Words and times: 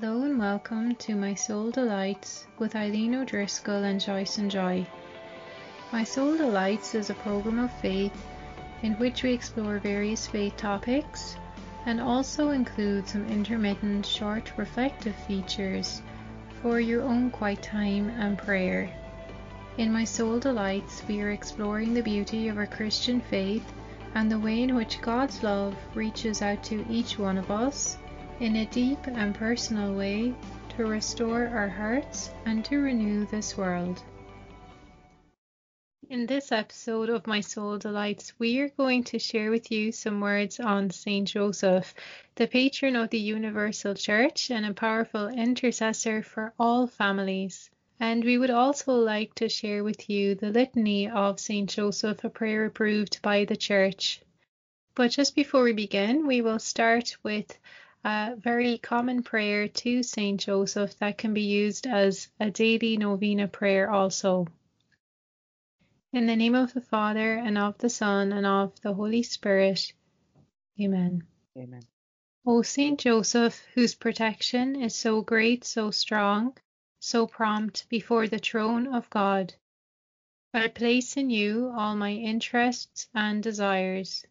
Hello 0.00 0.22
and 0.22 0.40
welcome 0.40 0.96
to 0.96 1.14
My 1.14 1.34
Soul 1.34 1.70
Delights 1.70 2.48
with 2.58 2.74
Eileen 2.74 3.14
O'Driscoll 3.14 3.84
and 3.84 4.00
Joyce 4.00 4.38
and 4.38 4.50
Joy. 4.50 4.84
My 5.92 6.02
Soul 6.02 6.36
Delights 6.36 6.96
is 6.96 7.10
a 7.10 7.14
program 7.14 7.60
of 7.60 7.72
faith 7.74 8.26
in 8.82 8.94
which 8.94 9.22
we 9.22 9.32
explore 9.32 9.78
various 9.78 10.26
faith 10.26 10.56
topics 10.56 11.36
and 11.86 12.00
also 12.00 12.50
include 12.50 13.06
some 13.06 13.24
intermittent 13.28 14.04
short 14.04 14.52
reflective 14.56 15.14
features 15.28 16.02
for 16.60 16.80
your 16.80 17.02
own 17.02 17.30
quiet 17.30 17.62
time 17.62 18.08
and 18.18 18.36
prayer. 18.36 18.92
In 19.78 19.92
My 19.92 20.02
Soul 20.02 20.40
Delights, 20.40 21.04
we 21.06 21.20
are 21.20 21.30
exploring 21.30 21.94
the 21.94 22.02
beauty 22.02 22.48
of 22.48 22.58
our 22.58 22.66
Christian 22.66 23.20
faith 23.20 23.72
and 24.16 24.28
the 24.28 24.40
way 24.40 24.60
in 24.60 24.74
which 24.74 25.00
God's 25.00 25.44
love 25.44 25.76
reaches 25.94 26.42
out 26.42 26.64
to 26.64 26.84
each 26.90 27.16
one 27.16 27.38
of 27.38 27.52
us 27.52 27.96
in 28.40 28.56
a 28.56 28.66
deep 28.66 29.06
and 29.06 29.34
personal 29.34 29.94
way 29.94 30.34
to 30.70 30.84
restore 30.84 31.46
our 31.46 31.68
hearts 31.68 32.30
and 32.46 32.64
to 32.64 32.78
renew 32.78 33.24
this 33.26 33.56
world. 33.56 34.02
In 36.10 36.26
this 36.26 36.52
episode 36.52 37.08
of 37.08 37.26
My 37.26 37.40
Soul 37.40 37.78
Delights, 37.78 38.32
we 38.38 38.58
are 38.58 38.68
going 38.68 39.04
to 39.04 39.18
share 39.18 39.50
with 39.50 39.70
you 39.70 39.92
some 39.92 40.20
words 40.20 40.60
on 40.60 40.90
Saint 40.90 41.28
Joseph, 41.28 41.94
the 42.34 42.46
patron 42.46 42.96
of 42.96 43.10
the 43.10 43.18
Universal 43.18 43.94
Church 43.94 44.50
and 44.50 44.66
a 44.66 44.74
powerful 44.74 45.28
intercessor 45.28 46.22
for 46.22 46.52
all 46.58 46.86
families. 46.86 47.70
And 48.00 48.24
we 48.24 48.36
would 48.36 48.50
also 48.50 48.94
like 48.94 49.34
to 49.36 49.48
share 49.48 49.84
with 49.84 50.10
you 50.10 50.34
the 50.34 50.50
litany 50.50 51.08
of 51.08 51.38
Saint 51.40 51.70
Joseph, 51.70 52.24
a 52.24 52.28
prayer 52.28 52.66
approved 52.66 53.22
by 53.22 53.44
the 53.44 53.56
Church. 53.56 54.20
But 54.94 55.12
just 55.12 55.34
before 55.34 55.62
we 55.62 55.72
begin, 55.72 56.26
we 56.26 56.42
will 56.42 56.58
start 56.58 57.16
with 57.22 57.58
a 58.04 58.36
very 58.36 58.76
common 58.78 59.22
prayer 59.22 59.66
to 59.66 60.02
Saint 60.02 60.40
Joseph 60.40 60.98
that 60.98 61.16
can 61.16 61.32
be 61.32 61.42
used 61.42 61.86
as 61.86 62.28
a 62.38 62.50
daily 62.50 62.98
novena 62.98 63.48
prayer 63.48 63.90
also. 63.90 64.46
In 66.12 66.26
the 66.26 66.36
name 66.36 66.54
of 66.54 66.74
the 66.74 66.80
Father, 66.80 67.34
and 67.34 67.56
of 67.56 67.78
the 67.78 67.88
Son, 67.88 68.32
and 68.32 68.46
of 68.46 68.78
the 68.82 68.92
Holy 68.92 69.22
Spirit. 69.22 69.92
Amen. 70.80 71.24
Amen. 71.56 71.82
O 72.46 72.60
Saint 72.60 73.00
Joseph, 73.00 73.64
whose 73.74 73.94
protection 73.94 74.76
is 74.76 74.94
so 74.94 75.22
great, 75.22 75.64
so 75.64 75.90
strong, 75.90 76.56
so 77.00 77.26
prompt 77.26 77.88
before 77.88 78.28
the 78.28 78.38
throne 78.38 78.86
of 78.86 79.08
God, 79.08 79.54
I 80.52 80.68
place 80.68 81.16
in 81.16 81.30
you 81.30 81.72
all 81.74 81.96
my 81.96 82.12
interests 82.12 83.08
and 83.14 83.42
desires. 83.42 84.24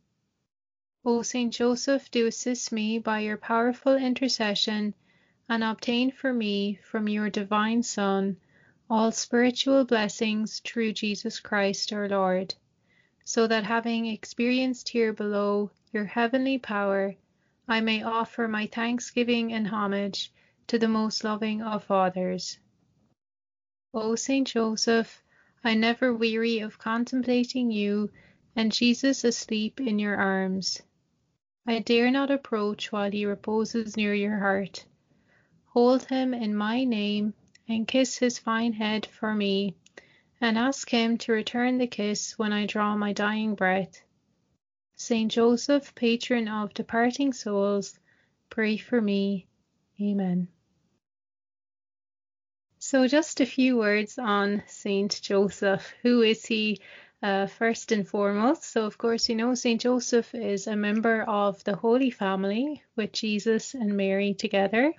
O 1.05 1.21
Saint 1.21 1.53
Joseph, 1.53 2.09
do 2.11 2.27
assist 2.27 2.71
me 2.71 2.97
by 2.97 3.19
your 3.19 3.35
powerful 3.35 3.97
intercession 3.97 4.93
and 5.49 5.61
obtain 5.61 6.11
for 6.11 6.31
me 6.31 6.79
from 6.81 7.09
your 7.09 7.29
divine 7.29 7.83
Son 7.83 8.37
all 8.89 9.11
spiritual 9.11 9.83
blessings 9.83 10.61
through 10.61 10.93
Jesus 10.93 11.41
Christ 11.41 11.91
our 11.91 12.07
Lord, 12.07 12.55
so 13.25 13.47
that 13.47 13.65
having 13.65 14.05
experienced 14.05 14.87
here 14.87 15.11
below 15.11 15.71
your 15.91 16.05
heavenly 16.05 16.57
power, 16.57 17.15
I 17.67 17.81
may 17.81 18.01
offer 18.01 18.47
my 18.47 18.67
thanksgiving 18.67 19.51
and 19.51 19.67
homage 19.67 20.31
to 20.67 20.79
the 20.79 20.87
most 20.87 21.25
loving 21.25 21.61
of 21.61 21.83
fathers. 21.83 22.57
O 23.93 24.15
Saint 24.15 24.47
Joseph, 24.47 25.21
I 25.65 25.73
never 25.73 26.13
weary 26.13 26.59
of 26.59 26.79
contemplating 26.79 27.71
you 27.71 28.09
and 28.55 28.71
Jesus 28.71 29.25
asleep 29.25 29.81
in 29.81 29.99
your 29.99 30.15
arms. 30.15 30.81
I 31.65 31.79
dare 31.79 32.11
not 32.11 32.29
approach 32.29 32.91
while 32.91 33.09
he 33.09 33.25
reposes 33.25 33.95
near 33.95 34.13
your 34.13 34.37
heart. 34.37 34.85
Hold 35.67 36.05
him 36.05 36.33
in 36.33 36.55
my 36.55 36.83
name 36.83 37.33
and 37.67 37.87
kiss 37.87 38.17
his 38.17 38.37
fine 38.37 38.73
head 38.73 39.05
for 39.05 39.33
me, 39.33 39.75
and 40.41 40.57
ask 40.57 40.89
him 40.89 41.17
to 41.19 41.31
return 41.31 41.77
the 41.77 41.87
kiss 41.87 42.37
when 42.37 42.51
I 42.51 42.65
draw 42.65 42.95
my 42.97 43.13
dying 43.13 43.55
breath. 43.55 44.01
Saint 44.95 45.31
Joseph, 45.31 45.95
patron 45.95 46.47
of 46.47 46.73
departing 46.73 47.31
souls, 47.31 47.97
pray 48.49 48.77
for 48.77 49.01
me. 49.01 49.47
Amen. 50.01 50.49
So, 52.79 53.07
just 53.07 53.39
a 53.39 53.45
few 53.45 53.77
words 53.77 54.19
on 54.19 54.63
Saint 54.67 55.21
Joseph. 55.21 55.93
Who 56.01 56.21
is 56.21 56.45
he? 56.45 56.81
Uh, 57.23 57.47
first 57.47 57.93
and 57.93 58.07
foremost. 58.07 58.65
So, 58.65 58.85
of 58.85 58.97
course, 58.97 59.29
you 59.29 59.35
know, 59.35 59.55
St. 59.55 59.79
Joseph 59.81 60.35
is 60.35 60.67
a 60.67 60.75
member 60.75 61.23
of 61.23 61.63
the 61.63 61.75
Holy 61.75 62.11
Family 62.11 62.83
with 62.97 63.13
Jesus 63.13 63.73
and 63.73 63.95
Mary 63.95 64.33
together. 64.33 64.93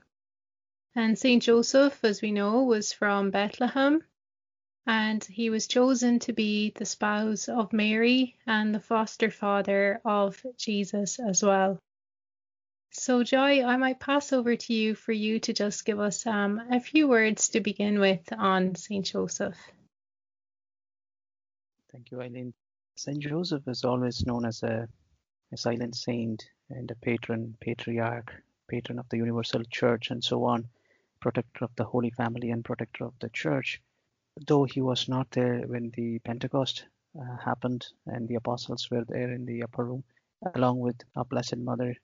And 0.97 1.19
St. 1.19 1.43
Joseph, 1.43 2.03
as 2.03 2.23
we 2.23 2.33
know, 2.33 2.63
was 2.63 2.93
from 2.93 3.31
Bethlehem 3.31 4.03
and 4.87 5.25
he 5.25 5.51
was 5.51 5.67
chosen 5.67 6.19
to 6.21 6.33
be 6.33 6.73
the 6.75 6.85
spouse 6.85 7.49
of 7.49 7.73
Mary 7.73 8.37
and 8.47 8.75
the 8.75 8.81
foster 8.81 9.31
father 9.31 10.01
of 10.05 10.45
Jesus 10.57 11.19
as 11.19 11.43
well. 11.43 11.79
So, 12.91 13.25
Joy, 13.25 13.65
I 13.65 13.77
might 13.77 13.99
pass 13.99 14.33
over 14.33 14.55
to 14.55 14.73
you 14.73 14.95
for 14.95 15.13
you 15.13 15.41
to 15.41 15.53
just 15.53 15.85
give 15.85 15.99
us 15.99 16.27
um, 16.27 16.61
a 16.71 16.81
few 16.81 17.09
words 17.09 17.49
to 17.51 17.61
begin 17.61 17.99
with 17.99 18.33
on 18.33 18.77
St. 18.77 19.05
Joseph. 19.05 19.57
Thank 21.95 22.11
you, 22.11 22.21
Eileen. 22.21 22.53
Saint 22.97 23.21
Joseph 23.21 23.69
is 23.69 23.85
always 23.85 24.27
known 24.27 24.45
as 24.45 24.65
a, 24.65 24.89
a 25.53 25.57
silent 25.57 25.95
saint 25.95 26.45
and 26.69 26.91
a 26.91 26.97
patron, 26.97 27.57
patriarch, 27.61 28.35
patron 28.67 28.99
of 28.99 29.09
the 29.11 29.19
universal 29.19 29.63
church, 29.63 30.11
and 30.11 30.23
so 30.23 30.43
on, 30.43 30.69
protector 31.21 31.65
of 31.65 31.77
the 31.77 31.85
Holy 31.85 32.11
Family 32.11 32.51
and 32.51 32.65
protector 32.65 33.05
of 33.05 33.17
the 33.21 33.29
church. 33.29 33.81
Though 34.45 34.65
he 34.65 34.81
was 34.81 35.09
not 35.09 35.31
there 35.31 35.61
when 35.69 35.93
the 35.95 36.19
Pentecost 36.19 36.85
uh, 37.17 37.37
happened 37.37 37.87
and 38.07 38.27
the 38.27 38.35
apostles 38.35 38.91
were 38.91 39.05
there 39.05 39.33
in 39.33 39.47
the 39.47 39.63
upper 39.63 39.85
room, 39.85 40.03
along 40.57 40.81
with 40.81 41.01
our 41.15 41.25
Blessed 41.25 41.59
Mother, 41.59 41.95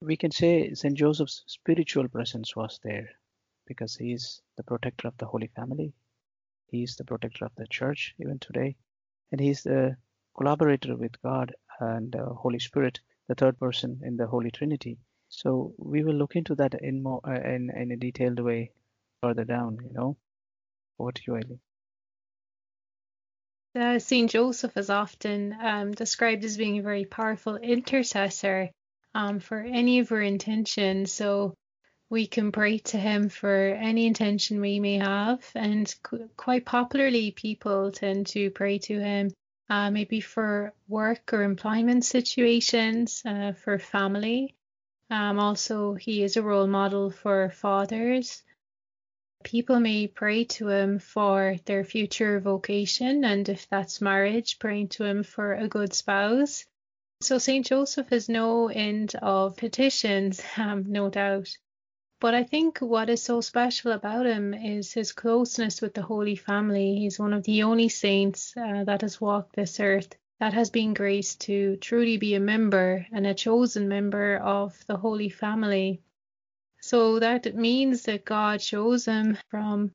we 0.00 0.16
can 0.16 0.32
say 0.32 0.74
Saint 0.74 0.98
Joseph's 0.98 1.44
spiritual 1.46 2.08
presence 2.08 2.56
was 2.56 2.80
there 2.82 3.08
because 3.68 3.94
he 3.94 4.14
is 4.14 4.42
the 4.56 4.64
protector 4.64 5.06
of 5.06 5.16
the 5.18 5.26
Holy 5.26 5.46
Family. 5.54 5.92
He 6.66 6.82
is 6.82 6.96
the 6.96 7.04
protector 7.04 7.44
of 7.44 7.54
the 7.54 7.68
church 7.68 8.16
even 8.18 8.40
today 8.40 8.74
and 9.32 9.40
he's 9.40 9.62
the 9.62 9.96
collaborator 10.36 10.96
with 10.96 11.20
God 11.22 11.54
and 11.80 12.14
uh, 12.14 12.26
Holy 12.34 12.58
Spirit, 12.58 13.00
the 13.28 13.34
third 13.34 13.58
person 13.58 14.00
in 14.04 14.16
the 14.16 14.26
Holy 14.26 14.50
Trinity. 14.50 14.98
So 15.28 15.74
we 15.78 16.04
will 16.04 16.14
look 16.14 16.36
into 16.36 16.54
that 16.56 16.74
in 16.74 17.02
more 17.02 17.20
uh, 17.26 17.40
in 17.40 17.70
in 17.74 17.90
a 17.90 17.96
detailed 17.96 18.38
way 18.38 18.70
further 19.22 19.44
down. 19.44 19.78
You 19.82 19.92
know, 19.92 20.16
what 20.98 21.26
you, 21.26 21.36
Eileen. 21.36 21.60
Uh, 23.74 23.98
Saint 23.98 24.30
Joseph 24.30 24.76
is 24.76 24.90
often 24.90 25.56
um, 25.58 25.92
described 25.92 26.44
as 26.44 26.58
being 26.58 26.78
a 26.78 26.82
very 26.82 27.06
powerful 27.06 27.56
intercessor 27.56 28.68
um, 29.14 29.40
for 29.40 29.60
any 29.60 30.00
of 30.00 30.12
our 30.12 30.20
intentions. 30.20 31.10
So 31.10 31.54
we 32.12 32.26
can 32.26 32.52
pray 32.52 32.76
to 32.76 32.98
him 32.98 33.30
for 33.30 33.56
any 33.56 34.06
intention 34.06 34.60
we 34.60 34.78
may 34.78 34.98
have. 34.98 35.42
And 35.54 35.92
qu- 36.02 36.28
quite 36.36 36.66
popularly, 36.66 37.30
people 37.30 37.90
tend 37.90 38.26
to 38.28 38.50
pray 38.50 38.76
to 38.80 39.00
him 39.00 39.32
uh, 39.70 39.90
maybe 39.90 40.20
for 40.20 40.74
work 40.88 41.32
or 41.32 41.42
employment 41.42 42.04
situations, 42.04 43.22
uh, 43.24 43.52
for 43.52 43.78
family. 43.78 44.54
Um, 45.08 45.38
also, 45.38 45.94
he 45.94 46.22
is 46.22 46.36
a 46.36 46.42
role 46.42 46.66
model 46.66 47.10
for 47.10 47.48
fathers. 47.48 48.42
People 49.42 49.80
may 49.80 50.06
pray 50.06 50.44
to 50.44 50.68
him 50.68 50.98
for 50.98 51.56
their 51.64 51.82
future 51.82 52.40
vocation, 52.40 53.24
and 53.24 53.48
if 53.48 53.70
that's 53.70 54.02
marriage, 54.02 54.58
praying 54.58 54.88
to 54.88 55.04
him 55.04 55.22
for 55.22 55.54
a 55.54 55.66
good 55.66 55.94
spouse. 55.94 56.66
So, 57.22 57.38
St. 57.38 57.64
Joseph 57.64 58.10
has 58.10 58.28
no 58.28 58.68
end 58.68 59.14
of 59.22 59.56
petitions, 59.56 60.42
um, 60.58 60.84
no 60.92 61.08
doubt. 61.08 61.56
But 62.22 62.34
I 62.34 62.44
think 62.44 62.78
what 62.78 63.10
is 63.10 63.20
so 63.20 63.40
special 63.40 63.90
about 63.90 64.26
him 64.26 64.54
is 64.54 64.92
his 64.92 65.10
closeness 65.10 65.82
with 65.82 65.92
the 65.92 66.02
Holy 66.02 66.36
Family. 66.36 66.94
He's 66.94 67.18
one 67.18 67.32
of 67.32 67.42
the 67.42 67.64
only 67.64 67.88
saints 67.88 68.56
uh, 68.56 68.84
that 68.84 69.00
has 69.00 69.20
walked 69.20 69.56
this 69.56 69.80
earth 69.80 70.14
that 70.38 70.52
has 70.52 70.70
been 70.70 70.94
graced 70.94 71.40
to 71.40 71.78
truly 71.78 72.18
be 72.18 72.36
a 72.36 72.40
member 72.40 73.04
and 73.10 73.26
a 73.26 73.34
chosen 73.34 73.88
member 73.88 74.36
of 74.36 74.86
the 74.86 74.96
Holy 74.96 75.30
Family. 75.30 76.00
So 76.80 77.18
that 77.18 77.56
means 77.56 78.04
that 78.04 78.24
God 78.24 78.60
chose 78.60 79.06
him 79.06 79.36
from 79.48 79.90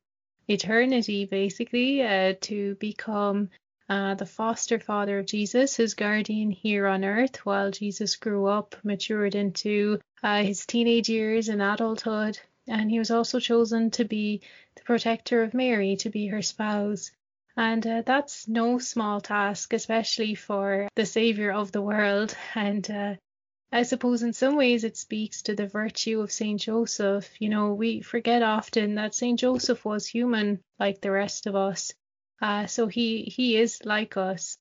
eternity, 0.48 1.24
basically, 1.24 2.02
uh, 2.02 2.34
to 2.42 2.74
become 2.74 3.48
uh, 3.88 4.14
the 4.14 4.26
foster 4.26 4.78
father 4.78 5.18
of 5.18 5.26
Jesus, 5.26 5.76
his 5.76 5.94
guardian 5.94 6.50
here 6.50 6.86
on 6.86 7.04
earth, 7.04 7.46
while 7.46 7.70
Jesus 7.70 8.16
grew 8.16 8.46
up, 8.46 8.76
matured 8.84 9.34
into 9.34 9.98
uh, 10.22 10.42
his 10.42 10.66
teenage 10.66 11.08
years 11.08 11.48
and 11.48 11.62
adulthood. 11.62 12.38
And 12.66 12.90
he 12.90 12.98
was 12.98 13.10
also 13.10 13.40
chosen 13.40 13.90
to 13.92 14.04
be 14.04 14.42
the 14.76 14.82
protector 14.82 15.42
of 15.42 15.54
Mary, 15.54 15.96
to 15.96 16.10
be 16.10 16.26
her 16.26 16.42
spouse. 16.42 17.10
And 17.56 17.84
uh, 17.86 18.02
that's 18.04 18.46
no 18.46 18.78
small 18.78 19.20
task, 19.20 19.72
especially 19.72 20.34
for 20.34 20.88
the 20.94 21.06
Savior 21.06 21.50
of 21.50 21.72
the 21.72 21.82
world. 21.82 22.36
And 22.54 22.88
uh, 22.90 23.14
I 23.72 23.82
suppose 23.82 24.22
in 24.22 24.32
some 24.32 24.56
ways 24.56 24.84
it 24.84 24.96
speaks 24.96 25.42
to 25.42 25.54
the 25.54 25.66
virtue 25.66 26.20
of 26.20 26.30
Saint 26.30 26.60
Joseph. 26.60 27.28
You 27.40 27.48
know, 27.48 27.72
we 27.72 28.00
forget 28.00 28.42
often 28.42 28.94
that 28.96 29.14
Saint 29.14 29.40
Joseph 29.40 29.84
was 29.84 30.06
human 30.06 30.60
like 30.78 31.00
the 31.00 31.10
rest 31.10 31.46
of 31.46 31.56
us. 31.56 31.92
Uh, 32.40 32.66
so 32.66 32.86
he 32.86 33.22
he 33.22 33.56
is 33.56 33.84
like 33.84 34.16
us. 34.16 34.56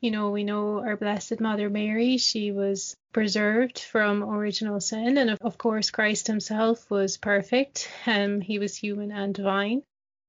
You 0.00 0.10
know, 0.10 0.30
we 0.30 0.44
know 0.44 0.80
our 0.80 0.96
Blessed 0.96 1.40
Mother 1.40 1.70
Mary, 1.70 2.18
she 2.18 2.52
was 2.52 2.96
preserved 3.12 3.78
from 3.78 4.22
original 4.22 4.80
sin, 4.80 5.16
and 5.16 5.30
of, 5.30 5.38
of 5.40 5.58
course 5.58 5.90
Christ 5.90 6.26
himself 6.26 6.90
was 6.90 7.16
perfect. 7.16 7.88
Um, 8.06 8.40
he 8.40 8.58
was 8.58 8.76
human 8.76 9.10
and 9.10 9.34
divine. 9.34 9.82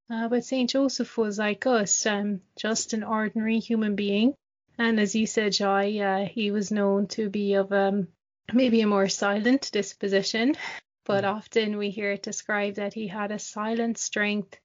Uh, 0.10 0.30
but 0.30 0.46
Saint 0.46 0.70
Joseph 0.70 1.18
was 1.18 1.38
like 1.38 1.66
us, 1.66 2.06
um, 2.06 2.42
just 2.56 2.94
an 2.94 3.04
ordinary 3.04 3.60
human 3.60 3.96
being. 3.96 4.36
And 4.78 5.00
as 5.00 5.16
you 5.16 5.28
said, 5.28 5.52
Joy, 5.52 6.00
uh, 6.00 6.26
he 6.26 6.52
was 6.52 6.72
known 6.72 7.08
to 7.08 7.30
be 7.30 7.56
of 7.56 7.74
um, 7.74 8.08
maybe 8.54 8.82
a 8.82 8.88
more 8.88 9.10
silent 9.10 9.70
disposition, 9.74 10.56
but 11.04 11.24
mm. 11.24 11.34
often 11.34 11.78
we 11.78 11.90
hear 11.90 12.12
it 12.12 12.24
described 12.24 12.78
that 12.78 12.94
he 12.94 13.08
had 13.08 13.32
a 13.32 13.40
silent 13.40 13.98
strength. 13.98 14.58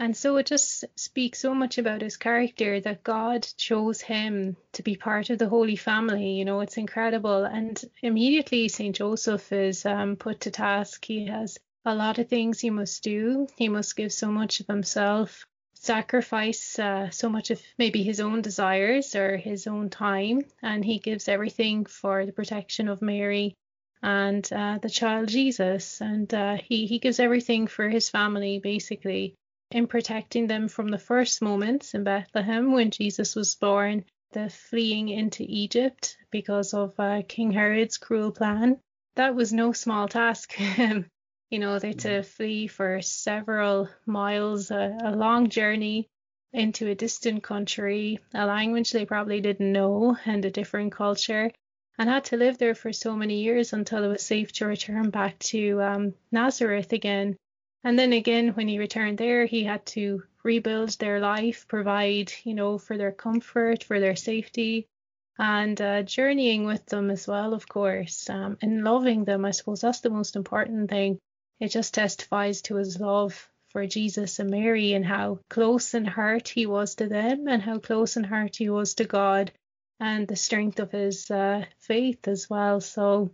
And 0.00 0.16
so 0.16 0.38
it 0.38 0.46
just 0.46 0.86
speaks 0.96 1.40
so 1.40 1.54
much 1.54 1.76
about 1.76 2.00
his 2.00 2.16
character 2.16 2.80
that 2.80 3.04
God 3.04 3.46
chose 3.58 4.00
him 4.00 4.56
to 4.72 4.82
be 4.82 4.96
part 4.96 5.28
of 5.28 5.38
the 5.38 5.50
Holy 5.50 5.76
Family. 5.76 6.30
You 6.30 6.46
know, 6.46 6.60
it's 6.60 6.78
incredible. 6.78 7.44
And 7.44 7.78
immediately 8.02 8.68
St. 8.68 8.96
Joseph 8.96 9.52
is 9.52 9.84
um, 9.84 10.16
put 10.16 10.40
to 10.40 10.50
task. 10.50 11.04
He 11.04 11.26
has 11.26 11.58
a 11.84 11.94
lot 11.94 12.18
of 12.18 12.30
things 12.30 12.60
he 12.60 12.70
must 12.70 13.02
do. 13.04 13.46
He 13.56 13.68
must 13.68 13.94
give 13.94 14.10
so 14.10 14.28
much 14.32 14.60
of 14.60 14.66
himself 14.68 15.44
sacrifice 15.74 16.78
uh, 16.78 17.10
so 17.10 17.28
much 17.28 17.50
of 17.50 17.60
maybe 17.78 18.02
his 18.02 18.20
own 18.20 18.40
desires 18.40 19.14
or 19.14 19.36
his 19.36 19.66
own 19.66 19.90
time, 19.90 20.40
and 20.62 20.84
he 20.84 20.98
gives 20.98 21.28
everything 21.28 21.84
for 21.84 22.24
the 22.24 22.32
protection 22.32 22.88
of 22.88 23.02
Mary 23.02 23.54
and 24.02 24.50
uh, 24.52 24.78
the 24.80 24.90
child 24.90 25.28
Jesus, 25.28 26.00
and 26.00 26.32
uh, 26.32 26.56
he 26.56 26.86
he 26.86 26.98
gives 26.98 27.20
everything 27.20 27.66
for 27.66 27.88
his 27.88 28.08
family 28.10 28.58
basically 28.58 29.36
in 29.70 29.86
protecting 29.86 30.46
them 30.46 30.68
from 30.68 30.88
the 30.88 30.98
first 30.98 31.42
moments 31.42 31.94
in 31.94 32.04
Bethlehem 32.04 32.72
when 32.72 32.90
Jesus 32.90 33.36
was 33.36 33.54
born, 33.54 34.04
the 34.32 34.48
fleeing 34.48 35.08
into 35.08 35.44
Egypt 35.46 36.16
because 36.30 36.74
of 36.74 36.98
uh, 36.98 37.22
King 37.26 37.52
Herod's 37.52 37.98
cruel 37.98 38.32
plan. 38.32 38.80
That 39.16 39.34
was 39.34 39.52
no 39.52 39.72
small 39.72 40.08
task. 40.08 40.58
you 41.50 41.58
know, 41.58 41.78
they 41.78 41.88
had 41.88 41.98
to 42.00 42.08
mm-hmm. 42.08 42.28
flee 42.28 42.66
for 42.66 43.00
several 43.02 43.88
miles, 44.06 44.70
a, 44.70 44.96
a 45.02 45.16
long 45.16 45.48
journey 45.48 46.08
into 46.52 46.88
a 46.88 46.94
distant 46.94 47.42
country, 47.42 48.18
a 48.34 48.46
language 48.46 48.90
they 48.90 49.04
probably 49.04 49.40
didn't 49.40 49.72
know, 49.72 50.16
and 50.24 50.44
a 50.44 50.50
different 50.50 50.92
culture, 50.92 51.50
and 51.98 52.08
had 52.08 52.24
to 52.24 52.36
live 52.36 52.58
there 52.58 52.74
for 52.74 52.92
so 52.92 53.14
many 53.14 53.42
years 53.42 53.72
until 53.72 54.02
it 54.02 54.08
was 54.08 54.24
safe 54.24 54.52
to 54.52 54.66
return 54.66 55.10
back 55.10 55.38
to 55.38 55.80
um, 55.82 56.14
Nazareth 56.32 56.92
again. 56.92 57.36
And 57.82 57.98
then 57.98 58.12
again, 58.12 58.48
when 58.48 58.68
he 58.68 58.78
returned 58.78 59.18
there, 59.18 59.46
he 59.46 59.64
had 59.64 59.86
to 59.86 60.22
rebuild 60.42 60.90
their 60.98 61.20
life, 61.20 61.66
provide, 61.66 62.32
you 62.44 62.54
know, 62.54 62.78
for 62.78 62.98
their 62.98 63.12
comfort, 63.12 63.84
for 63.84 64.00
their 64.00 64.16
safety, 64.16 64.86
and 65.38 65.80
uh, 65.80 66.02
journeying 66.02 66.66
with 66.66 66.84
them 66.86 67.10
as 67.10 67.26
well, 67.26 67.54
of 67.54 67.68
course, 67.68 68.28
um, 68.28 68.58
and 68.60 68.84
loving 68.84 69.24
them. 69.24 69.44
I 69.44 69.52
suppose 69.52 69.80
that's 69.80 70.00
the 70.00 70.10
most 70.10 70.36
important 70.36 70.90
thing 70.90 71.18
it 71.60 71.68
just 71.68 71.94
testifies 71.94 72.62
to 72.62 72.76
his 72.76 72.98
love 72.98 73.48
for 73.68 73.86
Jesus 73.86 74.38
and 74.38 74.50
Mary 74.50 74.94
and 74.94 75.04
how 75.04 75.38
close 75.48 75.94
in 75.94 76.04
heart 76.04 76.48
he 76.48 76.66
was 76.66 76.96
to 76.96 77.06
them 77.06 77.46
and 77.48 77.62
how 77.62 77.78
close 77.78 78.16
in 78.16 78.24
heart 78.24 78.56
he 78.56 78.68
was 78.68 78.94
to 78.94 79.04
God 79.04 79.52
and 80.00 80.26
the 80.26 80.36
strength 80.36 80.80
of 80.80 80.90
his 80.90 81.30
uh, 81.30 81.64
faith 81.78 82.26
as 82.26 82.48
well. 82.48 82.80
So 82.80 83.30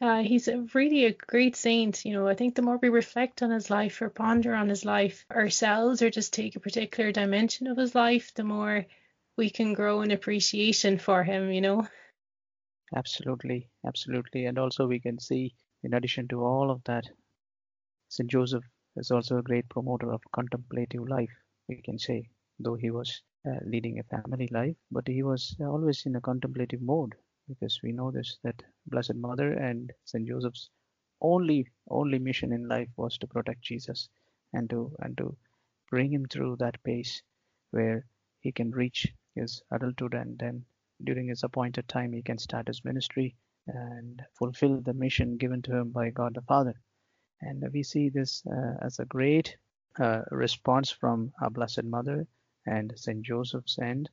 uh, 0.00 0.22
he's 0.22 0.48
a, 0.48 0.66
really 0.74 1.04
a 1.04 1.12
great 1.12 1.56
saint. 1.56 2.04
You 2.04 2.14
know, 2.14 2.28
I 2.28 2.34
think 2.34 2.54
the 2.54 2.62
more 2.62 2.78
we 2.78 2.88
reflect 2.88 3.42
on 3.42 3.50
his 3.50 3.70
life 3.70 4.00
or 4.00 4.08
ponder 4.10 4.54
on 4.54 4.68
his 4.68 4.84
life 4.84 5.26
ourselves 5.30 6.02
or 6.02 6.10
just 6.10 6.32
take 6.32 6.56
a 6.56 6.60
particular 6.60 7.12
dimension 7.12 7.66
of 7.66 7.76
his 7.76 7.94
life, 7.94 8.32
the 8.34 8.44
more 8.44 8.86
we 9.36 9.50
can 9.50 9.74
grow 9.74 10.02
in 10.02 10.10
appreciation 10.10 10.98
for 10.98 11.22
him, 11.24 11.50
you 11.52 11.60
know. 11.60 11.86
Absolutely, 12.94 13.68
absolutely. 13.86 14.46
And 14.46 14.58
also 14.58 14.86
we 14.86 15.00
can 15.00 15.18
see, 15.18 15.54
in 15.82 15.94
addition 15.94 16.28
to 16.28 16.44
all 16.44 16.70
of 16.70 16.82
that, 16.84 17.08
St. 18.08 18.30
Joseph 18.30 18.64
is 18.96 19.10
also 19.10 19.38
a 19.38 19.42
great 19.42 19.68
promoter 19.68 20.12
of 20.12 20.22
contemplative 20.32 21.08
life, 21.08 21.30
we 21.68 21.76
can 21.82 21.98
say, 21.98 22.28
though 22.58 22.74
he 22.74 22.90
was 22.90 23.22
uh, 23.46 23.58
leading 23.64 23.98
a 23.98 24.02
family 24.04 24.48
life, 24.50 24.76
but 24.90 25.06
he 25.08 25.22
was 25.22 25.56
always 25.60 26.06
in 26.06 26.16
a 26.16 26.20
contemplative 26.20 26.82
mode 26.82 27.14
because 27.50 27.80
we 27.82 27.92
know 27.92 28.10
this 28.12 28.38
that 28.44 28.62
Blessed 28.86 29.16
Mother 29.16 29.52
and 29.54 29.92
St. 30.04 30.26
Joseph's 30.26 30.70
only 31.20 31.66
only 31.88 32.18
mission 32.18 32.52
in 32.52 32.68
life 32.68 32.88
was 32.96 33.18
to 33.18 33.26
protect 33.26 33.62
Jesus 33.62 34.08
and 34.52 34.70
to 34.70 34.94
and 35.00 35.16
to 35.18 35.36
bring 35.90 36.12
him 36.12 36.26
through 36.26 36.56
that 36.56 36.82
pace 36.84 37.22
where 37.72 38.06
he 38.40 38.52
can 38.52 38.70
reach 38.70 39.12
his 39.34 39.62
adulthood 39.72 40.14
and 40.14 40.38
then 40.38 40.64
during 41.04 41.28
his 41.28 41.42
appointed 41.42 41.88
time 41.88 42.12
he 42.12 42.22
can 42.22 42.38
start 42.38 42.68
his 42.68 42.84
ministry 42.84 43.34
and 43.66 44.22
fulfill 44.38 44.80
the 44.80 44.94
mission 44.94 45.36
given 45.36 45.62
to 45.62 45.76
him 45.76 45.90
by 45.90 46.10
God 46.10 46.34
the 46.34 46.42
Father. 46.42 46.74
And 47.40 47.64
we 47.72 47.82
see 47.82 48.08
this 48.08 48.44
uh, 48.46 48.76
as 48.82 48.98
a 48.98 49.04
great 49.06 49.56
uh, 49.98 50.22
response 50.30 50.90
from 50.90 51.32
our 51.40 51.50
Blessed 51.50 51.84
Mother 51.84 52.26
and 52.66 52.92
Saint 52.96 53.22
Joseph's 53.22 53.78
end 53.78 54.08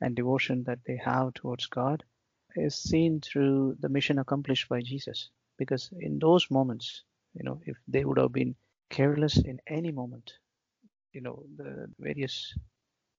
and 0.00 0.14
devotion 0.14 0.64
that 0.64 0.80
they 0.86 0.96
have 0.96 1.34
towards 1.34 1.66
God 1.66 2.04
is 2.58 2.74
seen 2.74 3.20
through 3.20 3.76
the 3.80 3.88
mission 3.88 4.18
accomplished 4.18 4.68
by 4.68 4.80
Jesus. 4.80 5.30
Because 5.58 5.90
in 6.00 6.18
those 6.18 6.50
moments, 6.50 7.02
you 7.34 7.44
know, 7.44 7.60
if 7.66 7.76
they 7.88 8.04
would 8.04 8.18
have 8.18 8.32
been 8.32 8.54
careless 8.90 9.38
in 9.38 9.58
any 9.66 9.90
moment, 9.90 10.32
you 11.12 11.20
know, 11.20 11.42
the 11.56 11.86
various 11.98 12.54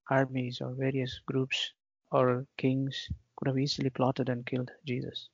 armies 0.09 0.61
or 0.61 0.73
various 0.73 1.19
groups 1.25 1.73
or 2.11 2.45
kings 2.57 3.07
could 3.35 3.47
have 3.47 3.59
easily 3.59 3.89
plotted 3.89 4.29
and 4.29 4.45
killed 4.45 4.71
Jesus. 4.85 5.29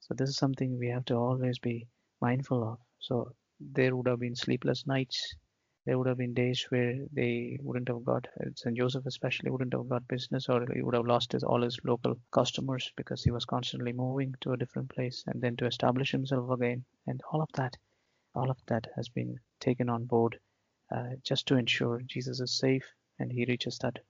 So 0.00 0.14
this 0.14 0.28
is 0.28 0.36
something 0.36 0.78
we 0.78 0.88
have 0.88 1.04
to 1.06 1.14
always 1.14 1.58
be 1.58 1.86
mindful 2.20 2.62
of. 2.62 2.78
So 2.98 3.32
there 3.60 3.94
would 3.96 4.08
have 4.08 4.20
been 4.20 4.36
sleepless 4.36 4.86
nights. 4.86 5.34
There 5.86 5.98
would 5.98 6.08
have 6.08 6.18
been 6.18 6.34
days 6.34 6.66
where 6.70 7.06
they 7.12 7.58
wouldn't 7.62 7.88
have 7.88 8.04
got 8.04 8.28
St. 8.56 8.76
Joseph 8.76 9.06
especially 9.06 9.50
wouldn't 9.50 9.72
have 9.72 9.88
got 9.88 10.08
business, 10.08 10.48
or 10.48 10.66
he 10.74 10.82
would 10.82 10.94
have 10.94 11.06
lost 11.06 11.32
his 11.32 11.44
all 11.44 11.62
his 11.62 11.78
local 11.84 12.16
customers 12.32 12.92
because 12.96 13.24
he 13.24 13.30
was 13.30 13.44
constantly 13.46 13.92
moving 13.92 14.34
to 14.42 14.52
a 14.52 14.56
different 14.56 14.90
place 14.90 15.24
and 15.28 15.40
then 15.40 15.56
to 15.56 15.66
establish 15.66 16.12
himself 16.12 16.50
again. 16.50 16.84
And 17.06 17.22
all 17.32 17.40
of 17.40 17.50
that, 17.54 17.76
all 18.34 18.50
of 18.50 18.58
that 18.66 18.88
has 18.96 19.08
been 19.08 19.38
taken 19.60 19.88
on 19.88 20.06
board 20.06 20.40
uh, 20.90 21.10
just 21.22 21.46
to 21.48 21.56
ensure 21.56 22.02
Jesus 22.06 22.40
is 22.40 22.58
safe 22.58 22.84
and 23.18 23.32
he 23.32 23.46
reaches 23.46 23.78
that 23.78 24.00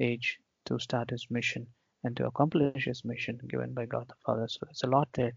age 0.00 0.38
to 0.66 0.78
start 0.78 1.10
his 1.10 1.30
mission 1.30 1.66
and 2.04 2.16
to 2.16 2.26
accomplish 2.26 2.84
his 2.84 3.04
mission 3.04 3.38
given 3.48 3.74
by 3.74 3.86
God 3.86 4.08
the 4.08 4.14
Father. 4.26 4.48
So 4.48 4.60
there's 4.64 4.82
a 4.82 4.88
lot 4.88 5.08
there 5.14 5.32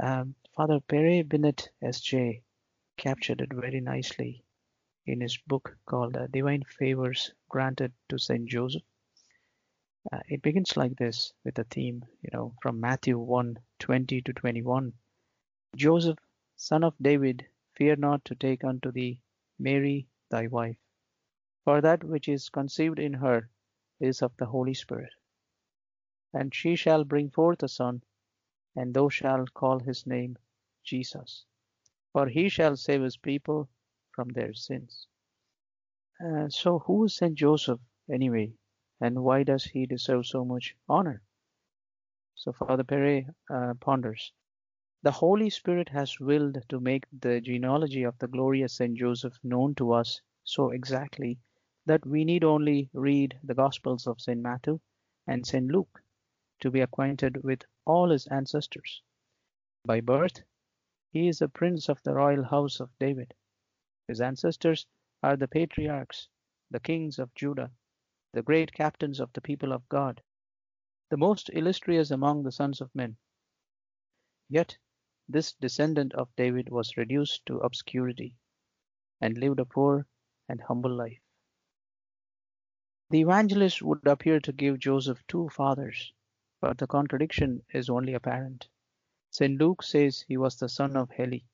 um, 0.00 0.34
Father 0.54 0.78
Pere 0.80 1.24
Binet 1.24 1.70
S.J. 1.82 2.42
captured 2.96 3.40
it 3.40 3.52
very 3.52 3.80
nicely 3.80 4.44
in 5.08 5.22
his 5.22 5.38
book 5.46 5.76
called 5.86 6.16
uh, 6.16 6.26
Divine 6.26 6.62
Favors 6.64 7.32
Granted 7.48 7.92
to 8.10 8.18
Saint 8.18 8.46
Joseph. 8.46 8.82
Uh, 10.12 10.20
it 10.28 10.42
begins 10.42 10.76
like 10.76 10.96
this 10.96 11.32
with 11.44 11.58
a 11.58 11.64
theme, 11.64 12.04
you 12.20 12.28
know, 12.32 12.54
from 12.60 12.78
Matthew 12.78 13.18
1 13.18 13.58
20 13.78 14.20
to 14.20 14.32
21. 14.34 14.92
Joseph, 15.76 16.18
son 16.56 16.84
of 16.84 16.94
David, 17.00 17.46
fear 17.74 17.96
not 17.96 18.24
to 18.26 18.34
take 18.34 18.64
unto 18.64 18.92
thee 18.92 19.22
Mary 19.58 20.06
thy 20.30 20.46
wife, 20.46 20.78
for 21.64 21.80
that 21.80 22.04
which 22.04 22.28
is 22.28 22.50
conceived 22.50 22.98
in 22.98 23.14
her 23.14 23.48
is 24.00 24.20
of 24.20 24.36
the 24.36 24.46
Holy 24.46 24.74
Spirit. 24.74 25.12
And 26.34 26.54
she 26.54 26.76
shall 26.76 27.04
bring 27.04 27.30
forth 27.30 27.62
a 27.62 27.68
son, 27.68 28.02
and 28.76 28.92
thou 28.92 29.08
shalt 29.08 29.54
call 29.54 29.78
his 29.78 30.06
name 30.06 30.36
Jesus, 30.84 31.46
for 32.12 32.28
he 32.28 32.48
shall 32.50 32.76
save 32.76 33.02
his 33.02 33.16
people 33.16 33.68
from 34.18 34.30
their 34.30 34.52
sins. 34.52 35.06
Uh, 36.20 36.48
so, 36.48 36.80
who 36.80 37.04
is 37.04 37.16
Saint 37.16 37.36
Joseph 37.36 37.78
anyway, 38.12 38.52
and 39.00 39.22
why 39.22 39.44
does 39.44 39.62
he 39.62 39.86
deserve 39.86 40.26
so 40.26 40.44
much 40.44 40.74
honor? 40.88 41.22
So, 42.34 42.50
Father 42.50 42.82
Pere 42.82 43.26
uh, 43.48 43.74
ponders. 43.74 44.32
The 45.04 45.12
Holy 45.12 45.50
Spirit 45.50 45.88
has 45.90 46.18
willed 46.18 46.58
to 46.68 46.80
make 46.80 47.04
the 47.12 47.40
genealogy 47.40 48.02
of 48.02 48.18
the 48.18 48.26
glorious 48.26 48.72
Saint 48.72 48.98
Joseph 48.98 49.38
known 49.44 49.76
to 49.76 49.92
us 49.92 50.20
so 50.42 50.70
exactly 50.70 51.38
that 51.86 52.04
we 52.04 52.24
need 52.24 52.42
only 52.42 52.90
read 52.92 53.38
the 53.44 53.54
Gospels 53.54 54.08
of 54.08 54.20
Saint 54.20 54.40
Matthew 54.40 54.80
and 55.28 55.46
Saint 55.46 55.70
Luke 55.70 56.02
to 56.58 56.72
be 56.72 56.80
acquainted 56.80 57.44
with 57.44 57.62
all 57.84 58.10
his 58.10 58.26
ancestors. 58.26 59.00
By 59.84 60.00
birth, 60.00 60.42
he 61.12 61.28
is 61.28 61.40
a 61.40 61.48
prince 61.48 61.88
of 61.88 62.02
the 62.02 62.14
royal 62.14 62.42
house 62.42 62.80
of 62.80 62.90
David. 62.98 63.32
His 64.08 64.22
ancestors 64.22 64.86
are 65.22 65.36
the 65.36 65.46
patriarchs, 65.46 66.28
the 66.70 66.80
kings 66.80 67.18
of 67.18 67.34
Judah, 67.34 67.70
the 68.32 68.42
great 68.42 68.72
captains 68.72 69.20
of 69.20 69.32
the 69.34 69.42
people 69.42 69.72
of 69.72 69.88
God, 69.88 70.22
the 71.10 71.18
most 71.18 71.50
illustrious 71.50 72.10
among 72.10 72.42
the 72.42 72.52
sons 72.52 72.80
of 72.80 72.94
men. 72.94 73.18
Yet 74.48 74.78
this 75.28 75.52
descendant 75.52 76.14
of 76.14 76.34
David 76.36 76.70
was 76.70 76.96
reduced 76.96 77.44
to 77.46 77.58
obscurity 77.58 78.34
and 79.20 79.36
lived 79.36 79.60
a 79.60 79.66
poor 79.66 80.06
and 80.48 80.60
humble 80.62 80.94
life. 80.94 81.20
The 83.10 83.20
evangelist 83.20 83.82
would 83.82 84.06
appear 84.06 84.40
to 84.40 84.52
give 84.52 84.78
Joseph 84.78 85.22
two 85.26 85.50
fathers, 85.50 86.14
but 86.60 86.78
the 86.78 86.86
contradiction 86.86 87.62
is 87.74 87.90
only 87.90 88.14
apparent. 88.14 88.68
St. 89.30 89.58
Luke 89.58 89.82
says 89.82 90.22
he 90.22 90.38
was 90.38 90.56
the 90.56 90.68
son 90.68 90.96
of 90.96 91.10
Heli, 91.10 91.44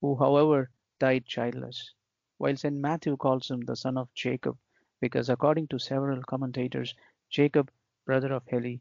who, 0.00 0.16
however, 0.16 0.70
died 1.02 1.26
childless, 1.26 1.94
while 2.38 2.56
St. 2.56 2.76
Matthew 2.76 3.16
calls 3.16 3.50
him 3.50 3.62
the 3.62 3.74
son 3.74 3.98
of 3.98 4.14
Jacob, 4.14 4.56
because 5.00 5.28
according 5.28 5.66
to 5.66 5.78
several 5.80 6.22
commentators, 6.22 6.94
Jacob, 7.28 7.72
brother 8.06 8.32
of 8.32 8.46
Heli, 8.46 8.80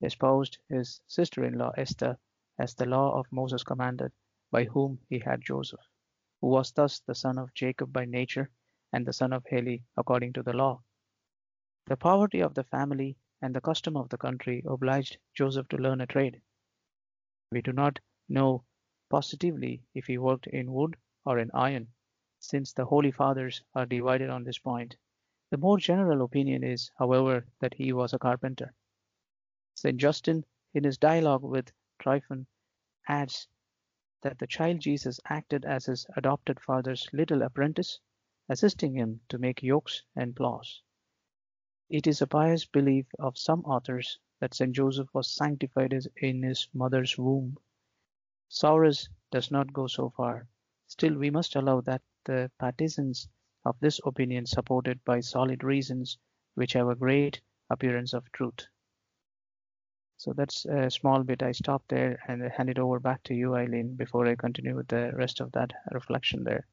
espoused 0.00 0.58
his 0.68 1.00
sister 1.08 1.44
in 1.44 1.58
law 1.58 1.72
Esther 1.76 2.16
as 2.60 2.74
the 2.74 2.86
law 2.86 3.18
of 3.18 3.32
Moses 3.32 3.64
commanded, 3.64 4.12
by 4.52 4.66
whom 4.66 5.00
he 5.08 5.18
had 5.18 5.40
Joseph, 5.40 5.84
who 6.40 6.46
was 6.46 6.70
thus 6.70 7.00
the 7.00 7.14
son 7.16 7.38
of 7.38 7.52
Jacob 7.54 7.92
by 7.92 8.04
nature 8.04 8.48
and 8.92 9.04
the 9.04 9.12
son 9.12 9.32
of 9.32 9.44
Heli 9.46 9.82
according 9.96 10.34
to 10.34 10.44
the 10.44 10.52
law. 10.52 10.80
The 11.86 11.96
poverty 11.96 12.40
of 12.40 12.54
the 12.54 12.62
family 12.62 13.16
and 13.42 13.52
the 13.52 13.60
custom 13.60 13.96
of 13.96 14.10
the 14.10 14.16
country 14.16 14.62
obliged 14.64 15.18
Joseph 15.34 15.66
to 15.70 15.76
learn 15.76 16.00
a 16.00 16.06
trade. 16.06 16.40
We 17.50 17.62
do 17.62 17.72
not 17.72 17.98
know 18.28 18.62
positively 19.10 19.82
if 19.92 20.06
he 20.06 20.18
worked 20.18 20.46
in 20.46 20.72
wood 20.72 20.96
or 21.28 21.38
in 21.38 21.50
iron, 21.52 21.86
since 22.38 22.72
the 22.72 22.86
Holy 22.86 23.10
Fathers 23.10 23.62
are 23.74 23.84
divided 23.84 24.30
on 24.30 24.44
this 24.44 24.58
point. 24.58 24.96
The 25.50 25.58
more 25.58 25.76
general 25.76 26.22
opinion 26.22 26.64
is, 26.64 26.90
however, 26.98 27.46
that 27.60 27.74
he 27.74 27.92
was 27.92 28.14
a 28.14 28.18
carpenter. 28.18 28.72
St. 29.74 29.98
Justin, 29.98 30.46
in 30.72 30.84
his 30.84 30.96
dialogue 30.96 31.42
with 31.42 31.70
Tryphon 31.98 32.46
adds 33.08 33.46
that 34.22 34.38
the 34.38 34.46
child 34.46 34.80
Jesus 34.80 35.20
acted 35.26 35.66
as 35.66 35.84
his 35.84 36.06
adopted 36.16 36.60
father's 36.60 37.06
little 37.12 37.42
apprentice, 37.42 38.00
assisting 38.48 38.94
him 38.94 39.20
to 39.28 39.36
make 39.36 39.62
yokes 39.62 40.02
and 40.16 40.34
plows. 40.34 40.82
It 41.90 42.06
is 42.06 42.22
a 42.22 42.26
pious 42.26 42.64
belief 42.64 43.06
of 43.18 43.36
some 43.36 43.60
authors 43.66 44.18
that 44.40 44.54
St. 44.54 44.72
Joseph 44.72 45.12
was 45.12 45.30
sanctified 45.30 45.92
in 46.16 46.42
his 46.42 46.68
mother's 46.72 47.18
womb. 47.18 47.58
Suarez 48.48 49.10
does 49.30 49.50
not 49.50 49.74
go 49.74 49.88
so 49.88 50.08
far. 50.08 50.48
Still, 50.88 51.14
we 51.14 51.30
must 51.30 51.54
allow 51.54 51.80
that 51.82 52.02
the 52.24 52.50
partisans 52.58 53.28
of 53.64 53.78
this 53.80 54.00
opinion 54.04 54.46
supported 54.46 55.04
by 55.04 55.20
solid 55.20 55.62
reasons 55.62 56.18
which 56.54 56.72
have 56.72 56.88
a 56.88 56.94
great 56.94 57.40
appearance 57.70 58.14
of 58.14 58.30
truth. 58.32 58.66
So 60.16 60.32
that's 60.32 60.64
a 60.64 60.90
small 60.90 61.22
bit. 61.22 61.42
I 61.42 61.52
stop 61.52 61.84
there 61.88 62.18
and 62.26 62.42
hand 62.42 62.70
it 62.70 62.78
over 62.78 62.98
back 62.98 63.22
to 63.24 63.34
you, 63.34 63.54
Eileen, 63.54 63.94
before 63.94 64.26
I 64.26 64.34
continue 64.34 64.74
with 64.74 64.88
the 64.88 65.12
rest 65.14 65.40
of 65.40 65.52
that 65.52 65.72
reflection 65.92 66.42
there. 66.42 66.66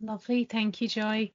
Lovely. 0.00 0.44
Thank 0.44 0.80
you, 0.80 0.88
Joy. 0.88 1.30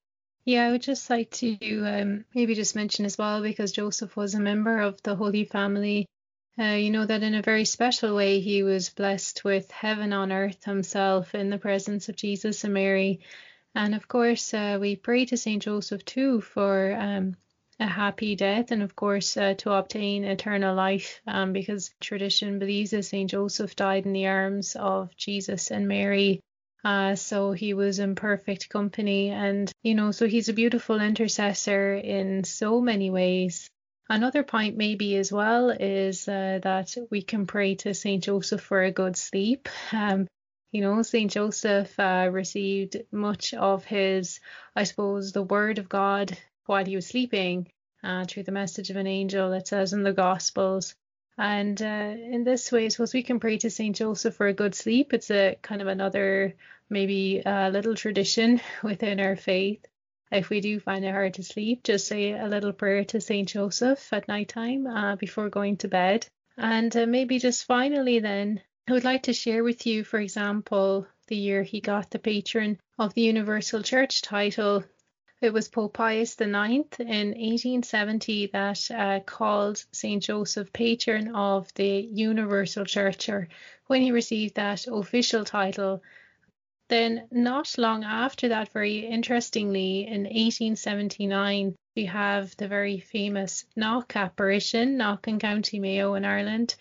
Yeah, 0.46 0.66
I 0.66 0.72
would 0.72 0.82
just 0.82 1.10
like 1.10 1.32
to 1.32 1.56
um, 1.86 2.26
maybe 2.36 2.56
just 2.56 2.76
mention 2.76 3.06
as 3.06 3.18
well, 3.18 3.42
because 3.42 3.72
Joseph 3.72 4.18
was 4.18 4.34
a 4.34 4.42
member 4.42 4.80
of 4.80 5.02
the 5.04 5.16
Holy 5.16 5.46
Family, 5.46 6.06
uh, 6.60 6.76
you 6.76 6.92
know 6.92 7.06
that 7.06 7.24
in 7.24 7.36
a 7.36 7.42
very 7.42 7.66
special 7.66 8.16
way 8.16 8.40
he 8.40 8.64
was 8.64 8.90
blessed 8.90 9.44
with 9.44 9.72
heaven 9.72 10.14
on 10.14 10.32
earth 10.32 10.64
himself 10.64 11.34
in 11.34 11.50
the 11.50 11.58
presence 11.58 12.10
of 12.10 12.16
Jesus 12.16 12.64
and 12.64 12.74
Mary. 12.74 13.22
And 13.76 13.96
of 13.96 14.08
course, 14.08 14.54
uh, 14.54 14.78
we 14.80 14.96
pray 14.96 15.26
to 15.26 15.38
Saint 15.38 15.64
Joseph 15.64 16.06
too 16.06 16.42
for 16.42 16.96
um, 16.96 17.36
a 17.80 17.88
happy 17.88 18.36
death 18.36 18.72
and 18.72 18.84
of 18.84 18.96
course 18.96 19.36
uh, 19.36 19.56
to 19.56 19.72
obtain 19.72 20.24
eternal 20.24 20.76
life 20.76 21.22
um, 21.28 21.54
because 21.54 21.94
tradition 22.00 22.60
believes 22.60 22.92
that 22.92 23.04
Saint 23.04 23.32
Joseph 23.32 23.76
died 23.76 24.06
in 24.06 24.14
the 24.14 24.28
arms 24.28 24.76
of 24.76 25.16
Jesus 25.18 25.72
and 25.72 25.88
Mary 25.88 26.40
uh, 26.86 27.16
so 27.16 27.52
he 27.52 27.74
was 27.74 28.00
in 28.00 28.16
perfect 28.16 28.70
company 28.70 29.30
and 29.30 29.72
you 29.82 29.96
know 29.96 30.12
so 30.12 30.28
he's 30.28 30.50
a 30.50 30.54
beautiful 30.54 31.02
intercessor 31.02 31.96
in 31.96 32.44
so 32.44 32.80
many 32.80 33.10
ways 33.10 33.70
another 34.16 34.44
point 34.44 34.78
maybe 34.78 35.16
as 35.18 35.32
well 35.32 35.70
is 35.70 36.28
uh, 36.28 36.60
that 36.64 36.96
we 37.10 37.22
can 37.22 37.46
pray 37.46 37.76
to 37.76 37.94
Saint 37.94 38.24
Joseph 38.24 38.62
for 38.62 38.84
a 38.84 38.92
good 38.92 39.16
sleep 39.18 39.70
um, 39.92 40.28
you 40.74 40.82
know, 40.82 41.04
St. 41.04 41.32
Joseph 41.32 41.98
uh, 42.00 42.30
received 42.32 42.98
much 43.12 43.54
of 43.54 43.86
his, 43.86 44.40
I 44.76 44.86
suppose, 44.86 45.32
the 45.32 45.44
word 45.44 45.78
of 45.78 45.88
God 45.88 46.36
while 46.66 46.84
he 46.84 46.96
was 46.96 47.06
sleeping 47.06 47.68
uh, 48.04 48.26
through 48.26 48.44
the 48.44 48.52
message 48.52 48.90
of 48.90 48.98
an 48.98 49.06
angel, 49.06 49.54
it 49.54 49.68
says 49.68 49.94
in 49.94 50.02
the 50.02 50.14
Gospels. 50.14 50.96
And 51.38 51.80
uh, 51.80 52.16
in 52.18 52.44
this 52.44 52.72
way, 52.72 52.86
I 52.86 52.88
suppose 52.88 53.14
we 53.14 53.22
can 53.22 53.40
pray 53.40 53.60
to 53.60 53.70
Saint 53.70 53.96
Joseph 53.98 54.36
for 54.36 54.48
a 54.48 54.54
good 54.54 54.74
sleep. 54.74 55.14
It's 55.14 55.30
a 55.30 55.58
kind 55.62 55.82
of 55.84 55.88
another, 55.88 56.56
maybe 56.90 57.44
a 57.46 57.70
little 57.70 57.94
tradition 57.94 58.60
within 58.84 59.20
our 59.20 59.36
faith. 59.36 59.86
If 60.34 60.50
we 60.50 60.60
do 60.60 60.80
find 60.80 61.06
it 61.06 61.12
hard 61.12 61.36
to 61.36 61.44
sleep, 61.44 61.84
just 61.84 62.08
say 62.08 62.32
a 62.32 62.48
little 62.48 62.74
prayer 62.74 63.06
to 63.06 63.22
Saint 63.22 63.50
Joseph 63.50 64.12
at 64.12 64.28
night 64.28 64.50
time 64.50 64.88
uh, 64.88 65.16
before 65.16 65.50
going 65.50 65.78
to 65.78 65.88
bed. 65.88 66.28
And 66.58 66.96
uh, 66.98 67.06
maybe 67.06 67.40
just 67.40 67.66
finally, 67.66 68.20
then, 68.20 68.62
I 68.88 68.92
would 68.94 69.04
like 69.04 69.24
to 69.24 69.34
share 69.34 69.64
with 69.64 69.86
you, 69.86 70.04
for 70.04 70.20
example, 70.20 71.08
the 71.28 71.38
year 71.38 71.64
he 71.64 71.80
got 71.80 72.12
the 72.12 72.20
patron 72.20 72.80
of 73.00 73.14
the 73.14 73.22
Universal 73.22 73.84
Church 73.84 74.22
title 74.22 74.84
it 75.44 75.52
was 75.52 75.68
Pope 75.68 75.96
Pius 75.96 76.40
IX 76.40 76.48
in 76.48 77.34
1870 77.36 78.48
that 78.54 78.90
uh, 78.90 79.20
called 79.26 79.84
St. 79.92 80.24
Joseph 80.24 80.72
patron 80.72 81.36
of 81.36 81.68
the 81.74 82.08
Universal 82.14 82.86
Church, 82.86 83.28
or 83.28 83.50
when 83.88 84.02
he 84.02 84.14
received 84.14 84.56
that 84.56 84.88
official 84.88 85.44
title. 85.44 86.02
Then, 86.94 87.28
not 87.32 87.76
long 87.80 88.04
after 88.04 88.50
that, 88.50 88.72
very 88.72 89.00
interestingly, 89.00 90.06
in 90.06 90.26
1879, 90.26 91.76
we 91.96 92.06
have 92.06 92.56
the 92.58 92.68
very 92.68 93.00
famous 93.00 93.66
Knock 93.76 94.16
apparition, 94.16 94.96
Knock 94.98 95.28
in 95.28 95.40
County 95.40 95.80
Mayo 95.80 96.14
in 96.14 96.24
Ireland, 96.24 96.76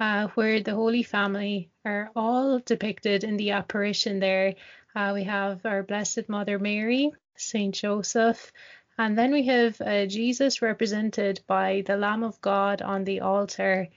uh, 0.00 0.28
where 0.28 0.62
the 0.62 0.74
Holy 0.74 1.02
Family 1.02 1.68
are 1.84 2.10
all 2.16 2.60
depicted 2.60 3.24
in 3.24 3.36
the 3.36 3.50
apparition 3.50 4.20
there. 4.20 4.54
Uh, 4.96 5.10
we 5.12 5.24
have 5.24 5.66
our 5.66 5.82
Blessed 5.82 6.30
Mother 6.30 6.58
Mary, 6.58 7.12
Saint 7.36 7.74
Joseph. 7.74 8.50
And 8.96 9.18
then 9.18 9.32
we 9.32 9.42
have 9.48 9.78
uh, 9.82 10.06
Jesus 10.06 10.62
represented 10.62 11.42
by 11.46 11.82
the 11.84 11.98
Lamb 11.98 12.24
of 12.24 12.40
God 12.40 12.80
on 12.80 13.04
the 13.04 13.20
altar. 13.20 13.88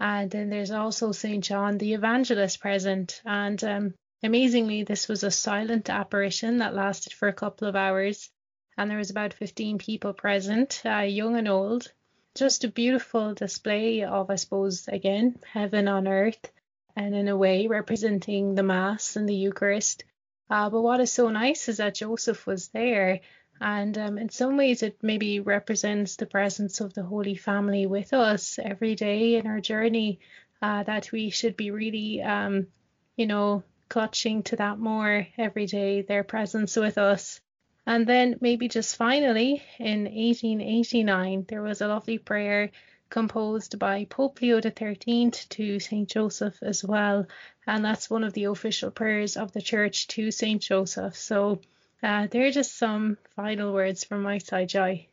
And 0.00 0.30
then 0.30 0.48
there's 0.48 0.70
also 0.70 1.12
Saint 1.12 1.44
John 1.44 1.76
the 1.76 1.92
Evangelist 1.92 2.60
present. 2.60 3.20
And 3.26 3.62
um, 3.62 3.94
amazingly, 4.22 4.82
this 4.82 5.08
was 5.08 5.22
a 5.22 5.30
silent 5.30 5.90
apparition 5.90 6.58
that 6.58 6.74
lasted 6.74 7.12
for 7.12 7.28
a 7.28 7.32
couple 7.32 7.68
of 7.68 7.76
hours. 7.76 8.30
And 8.76 8.90
there 8.90 8.98
was 8.98 9.10
about 9.10 9.34
15 9.34 9.78
people 9.78 10.12
present, 10.12 10.82
uh, 10.84 11.00
young 11.00 11.36
and 11.36 11.48
old. 11.48 11.92
Just 12.34 12.64
a 12.64 12.68
beautiful 12.68 13.34
display 13.34 14.04
of, 14.04 14.30
I 14.30 14.36
suppose, 14.36 14.86
again, 14.86 15.38
heaven 15.44 15.88
on 15.88 16.06
earth, 16.06 16.52
and 16.94 17.14
in 17.14 17.28
a 17.28 17.36
way 17.36 17.66
representing 17.66 18.54
the 18.54 18.62
Mass 18.62 19.16
and 19.16 19.28
the 19.28 19.34
Eucharist. 19.34 20.04
Uh, 20.50 20.70
but 20.70 20.82
what 20.82 21.00
is 21.00 21.12
so 21.12 21.28
nice 21.30 21.68
is 21.68 21.78
that 21.78 21.96
Joseph 21.96 22.46
was 22.46 22.68
there. 22.68 23.20
And 23.60 23.98
um, 23.98 24.18
in 24.18 24.28
some 24.28 24.56
ways, 24.56 24.82
it 24.82 25.02
maybe 25.02 25.40
represents 25.40 26.16
the 26.16 26.26
presence 26.26 26.80
of 26.80 26.94
the 26.94 27.02
Holy 27.02 27.34
Family 27.34 27.86
with 27.86 28.12
us 28.12 28.58
every 28.62 28.94
day 28.94 29.34
in 29.34 29.46
our 29.46 29.60
journey, 29.60 30.20
uh, 30.62 30.84
that 30.84 31.10
we 31.10 31.30
should 31.30 31.56
be 31.56 31.72
really, 31.72 32.22
um, 32.22 32.68
you 33.16 33.26
know, 33.26 33.64
clutching 33.88 34.42
to 34.44 34.56
that 34.56 34.78
more 34.78 35.26
every 35.36 35.66
day, 35.66 36.02
their 36.02 36.24
presence 36.24 36.76
with 36.76 36.98
us. 36.98 37.40
And 37.86 38.06
then 38.06 38.36
maybe 38.40 38.68
just 38.68 38.96
finally, 38.96 39.62
in 39.78 40.04
1889, 40.04 41.46
there 41.48 41.62
was 41.62 41.80
a 41.80 41.88
lovely 41.88 42.18
prayer 42.18 42.70
composed 43.10 43.78
by 43.78 44.04
Pope 44.04 44.40
Leo 44.42 44.60
XIII 44.60 45.30
to 45.30 45.80
St. 45.80 46.08
Joseph 46.08 46.62
as 46.62 46.84
well. 46.84 47.26
And 47.66 47.84
that's 47.84 48.10
one 48.10 48.24
of 48.24 48.34
the 48.34 48.44
official 48.44 48.90
prayers 48.90 49.36
of 49.36 49.52
the 49.52 49.62
church 49.62 50.08
to 50.08 50.30
St. 50.30 50.60
Joseph. 50.60 51.16
So 51.16 51.60
uh, 52.02 52.26
there 52.30 52.46
are 52.46 52.50
just 52.50 52.76
some 52.76 53.18
final 53.34 53.72
words 53.72 54.04
from 54.04 54.22
my 54.22 54.38
side, 54.38 54.68
Joy. 54.68 55.06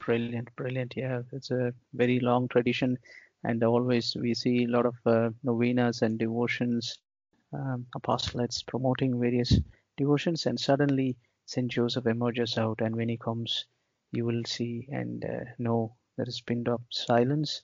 Brilliant, 0.00 0.54
brilliant. 0.56 0.94
Yeah, 0.96 1.22
it's 1.32 1.50
a 1.50 1.74
very 1.92 2.20
long 2.20 2.48
tradition. 2.48 2.98
And 3.44 3.62
always 3.62 4.16
we 4.16 4.34
see 4.34 4.64
a 4.64 4.68
lot 4.68 4.86
of 4.86 4.96
uh, 5.06 5.30
novenas 5.44 6.02
and 6.02 6.18
devotions, 6.18 6.98
um, 7.52 7.86
apostolates 7.96 8.66
promoting 8.66 9.20
various 9.20 9.58
devotions. 9.96 10.46
And 10.46 10.58
suddenly 10.58 11.16
St. 11.46 11.70
Joseph 11.70 12.06
emerges 12.06 12.58
out. 12.58 12.80
And 12.80 12.96
when 12.96 13.08
he 13.08 13.16
comes, 13.16 13.66
you 14.12 14.24
will 14.24 14.42
see 14.46 14.88
and 14.90 15.24
uh, 15.24 15.44
know 15.58 15.96
there 16.16 16.28
is 16.28 16.40
pinned 16.40 16.68
up 16.68 16.82
silence 16.90 17.62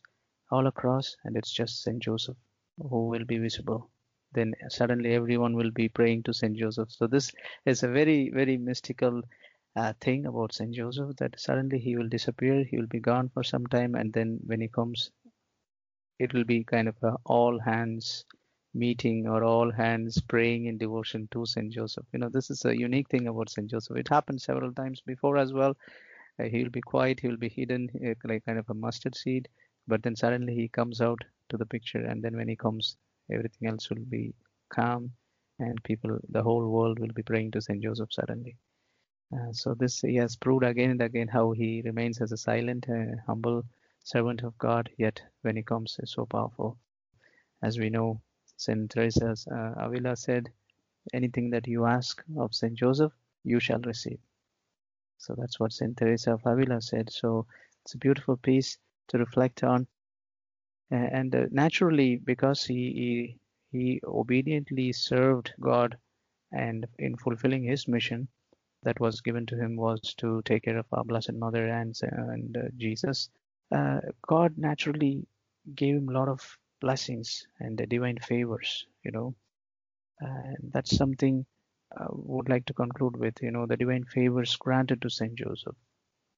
all 0.50 0.66
across 0.66 1.16
and 1.24 1.36
it's 1.36 1.52
just 1.52 1.82
St. 1.82 1.98
Joseph 2.00 2.36
who 2.78 3.08
will 3.08 3.24
be 3.24 3.38
visible. 3.38 3.90
Then 4.32 4.54
suddenly 4.68 5.14
everyone 5.14 5.54
will 5.54 5.70
be 5.70 5.88
praying 5.88 6.24
to 6.24 6.34
St. 6.34 6.56
Joseph. 6.56 6.90
So 6.90 7.06
this 7.06 7.30
is 7.66 7.82
a 7.82 7.88
very, 7.88 8.30
very 8.30 8.56
mystical 8.56 9.22
uh, 9.76 9.92
thing 10.00 10.26
about 10.26 10.52
St. 10.52 10.74
Joseph 10.74 11.16
that 11.16 11.38
suddenly 11.38 11.78
he 11.78 11.96
will 11.96 12.08
disappear, 12.08 12.64
he 12.64 12.76
will 12.76 12.86
be 12.86 13.00
gone 13.00 13.28
for 13.28 13.42
some 13.42 13.66
time, 13.66 13.94
and 13.94 14.12
then 14.12 14.38
when 14.44 14.60
he 14.60 14.68
comes, 14.68 15.10
it 16.18 16.32
will 16.32 16.44
be 16.44 16.64
kind 16.64 16.88
of 16.88 16.96
a 17.02 17.16
all 17.24 17.58
hands 17.58 18.24
meeting 18.74 19.26
or 19.28 19.44
all 19.44 19.70
hands 19.70 20.20
praying 20.20 20.66
in 20.66 20.78
devotion 20.78 21.28
to 21.30 21.46
Saint 21.46 21.72
Joseph. 21.72 22.06
You 22.12 22.18
know, 22.18 22.28
this 22.28 22.50
is 22.50 22.64
a 22.64 22.76
unique 22.76 23.08
thing 23.08 23.28
about 23.28 23.50
Saint 23.50 23.70
Joseph. 23.70 23.96
It 23.96 24.08
happened 24.08 24.42
several 24.42 24.72
times 24.72 25.00
before 25.00 25.36
as 25.38 25.52
well. 25.52 25.76
Uh, 26.38 26.44
he'll 26.44 26.70
be 26.70 26.80
quiet, 26.80 27.20
he'll 27.20 27.36
be 27.36 27.48
hidden, 27.48 27.88
uh, 28.04 28.14
like 28.24 28.44
kind 28.44 28.58
of 28.58 28.68
a 28.68 28.74
mustard 28.74 29.14
seed, 29.14 29.48
but 29.86 30.02
then 30.02 30.16
suddenly 30.16 30.54
he 30.54 30.68
comes 30.68 31.00
out 31.00 31.22
to 31.48 31.56
the 31.56 31.66
picture, 31.66 32.04
and 32.04 32.22
then 32.22 32.36
when 32.36 32.48
he 32.48 32.56
comes, 32.56 32.96
everything 33.30 33.68
else 33.68 33.88
will 33.88 34.04
be 34.08 34.34
calm, 34.68 35.12
and 35.60 35.82
people, 35.84 36.18
the 36.30 36.42
whole 36.42 36.68
world 36.68 36.98
will 36.98 37.12
be 37.14 37.22
praying 37.22 37.52
to 37.52 37.60
Saint 37.60 37.82
Joseph 37.82 38.12
suddenly. 38.12 38.56
Uh, 39.32 39.52
so 39.52 39.74
this 39.74 40.00
he 40.00 40.16
has 40.16 40.36
proved 40.36 40.64
again 40.64 40.90
and 40.90 41.02
again 41.02 41.28
how 41.28 41.52
he 41.52 41.82
remains 41.84 42.20
as 42.20 42.32
a 42.32 42.36
silent, 42.36 42.86
uh, 42.88 43.16
humble 43.26 43.62
servant 44.02 44.42
of 44.42 44.58
God, 44.58 44.90
yet 44.98 45.22
when 45.42 45.56
he 45.56 45.62
comes, 45.62 45.96
is 46.02 46.12
so 46.12 46.26
powerful. 46.26 46.78
As 47.62 47.78
we 47.78 47.90
know, 47.90 48.20
Saint 48.56 48.90
Teresa 48.90 49.34
uh, 49.50 49.74
Avila 49.84 50.16
said, 50.16 50.50
"Anything 51.12 51.50
that 51.50 51.66
you 51.66 51.86
ask 51.86 52.22
of 52.38 52.54
Saint 52.54 52.74
Joseph, 52.74 53.12
you 53.44 53.60
shall 53.60 53.80
receive." 53.80 54.18
So 55.18 55.34
that's 55.36 55.58
what 55.58 55.72
Saint 55.72 55.96
Teresa 55.96 56.34
of 56.34 56.46
Avila 56.46 56.80
said. 56.80 57.10
So 57.10 57.46
it's 57.82 57.94
a 57.94 57.98
beautiful 57.98 58.36
piece 58.36 58.78
to 59.08 59.18
reflect 59.18 59.62
on, 59.64 59.86
and 60.90 61.34
uh, 61.34 61.46
naturally, 61.50 62.16
because 62.16 62.64
he, 62.64 62.92
he 62.92 63.38
he 63.72 64.00
obediently 64.04 64.92
served 64.92 65.52
God, 65.60 65.98
and 66.52 66.86
in 66.98 67.16
fulfilling 67.16 67.64
his 67.64 67.88
mission, 67.88 68.28
that 68.84 69.00
was 69.00 69.20
given 69.20 69.46
to 69.46 69.56
him 69.56 69.76
was 69.76 70.00
to 70.18 70.42
take 70.42 70.64
care 70.64 70.78
of 70.78 70.86
our 70.92 71.04
Blessed 71.04 71.32
Mother 71.32 71.66
and, 71.68 71.98
and 72.02 72.56
uh, 72.56 72.60
Jesus. 72.76 73.30
Uh, 73.72 74.00
God 74.26 74.56
naturally 74.56 75.26
gave 75.74 75.96
him 75.96 76.08
a 76.08 76.12
lot 76.12 76.28
of 76.28 76.58
blessings 76.84 77.46
and 77.60 77.78
the 77.78 77.86
divine 77.86 78.18
favors, 78.18 78.86
you 79.02 79.10
know. 79.10 79.34
And 80.20 80.70
that's 80.72 80.96
something 80.96 81.46
I 81.96 82.06
would 82.10 82.48
like 82.48 82.66
to 82.66 82.74
conclude 82.74 83.16
with, 83.16 83.42
you 83.42 83.50
know, 83.50 83.66
the 83.66 83.76
divine 83.76 84.04
favors 84.04 84.56
granted 84.56 85.00
to 85.02 85.10
Saint 85.10 85.34
Joseph. 85.34 85.76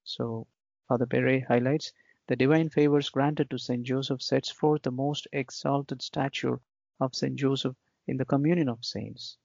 So 0.03 0.47
Father 0.87 1.05
Pere 1.05 1.41
highlights 1.41 1.91
the 2.27 2.35
divine 2.35 2.69
favors 2.69 3.09
granted 3.09 3.49
to 3.49 3.57
Saint 3.57 3.83
Joseph 3.83 4.21
sets 4.21 4.49
forth 4.49 4.83
the 4.83 4.91
most 4.91 5.27
exalted 5.33 6.01
stature 6.01 6.59
of 6.99 7.15
Saint 7.15 7.35
Joseph 7.35 7.75
in 8.07 8.17
the 8.17 8.25
communion 8.25 8.69
of 8.69 8.85
saints 8.85 9.37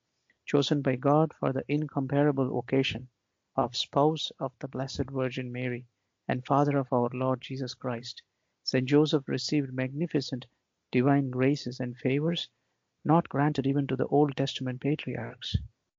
chosen 0.44 0.82
by 0.82 0.97
God 0.97 1.32
for 1.38 1.52
the 1.52 1.64
incomparable 1.68 2.59
occasion 2.59 3.09
of 3.56 3.76
spouse 3.76 4.32
of 4.38 4.52
the 4.59 4.68
Blessed 4.68 5.11
Virgin 5.11 5.52
Mary 5.52 5.87
and 6.28 6.44
father 6.44 6.76
of 6.78 6.92
our 6.92 7.11
Lord 7.12 7.40
Jesus 7.40 7.75
Christ, 7.75 8.23
Saint 8.64 8.88
Joseph 8.88 9.28
received 9.28 9.73
magnificent 9.73 10.47
divine 10.92 11.30
graces 11.30 11.80
and 11.80 11.96
favors 11.96 12.49
not 13.04 13.28
granted 13.28 13.66
even 13.66 13.84
to 13.88 13.96
the 13.96 14.06
Old 14.06 14.37
Testament 14.37 14.80
patriarchs, 14.80 15.56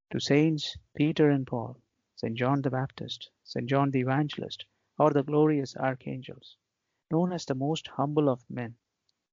to 0.09 0.19
Saints 0.21 0.77
Peter 0.95 1.29
and 1.29 1.45
Paul, 1.45 1.75
Saint 2.15 2.37
John 2.37 2.61
the 2.61 2.69
Baptist, 2.69 3.29
Saint 3.43 3.67
John 3.67 3.91
the 3.91 3.99
Evangelist, 3.99 4.65
or 4.97 5.09
the 5.09 5.23
glorious 5.23 5.75
archangels. 5.75 6.55
Known 7.11 7.33
as 7.33 7.43
the 7.43 7.55
most 7.55 7.87
humble 7.89 8.29
of 8.29 8.49
men, 8.49 8.75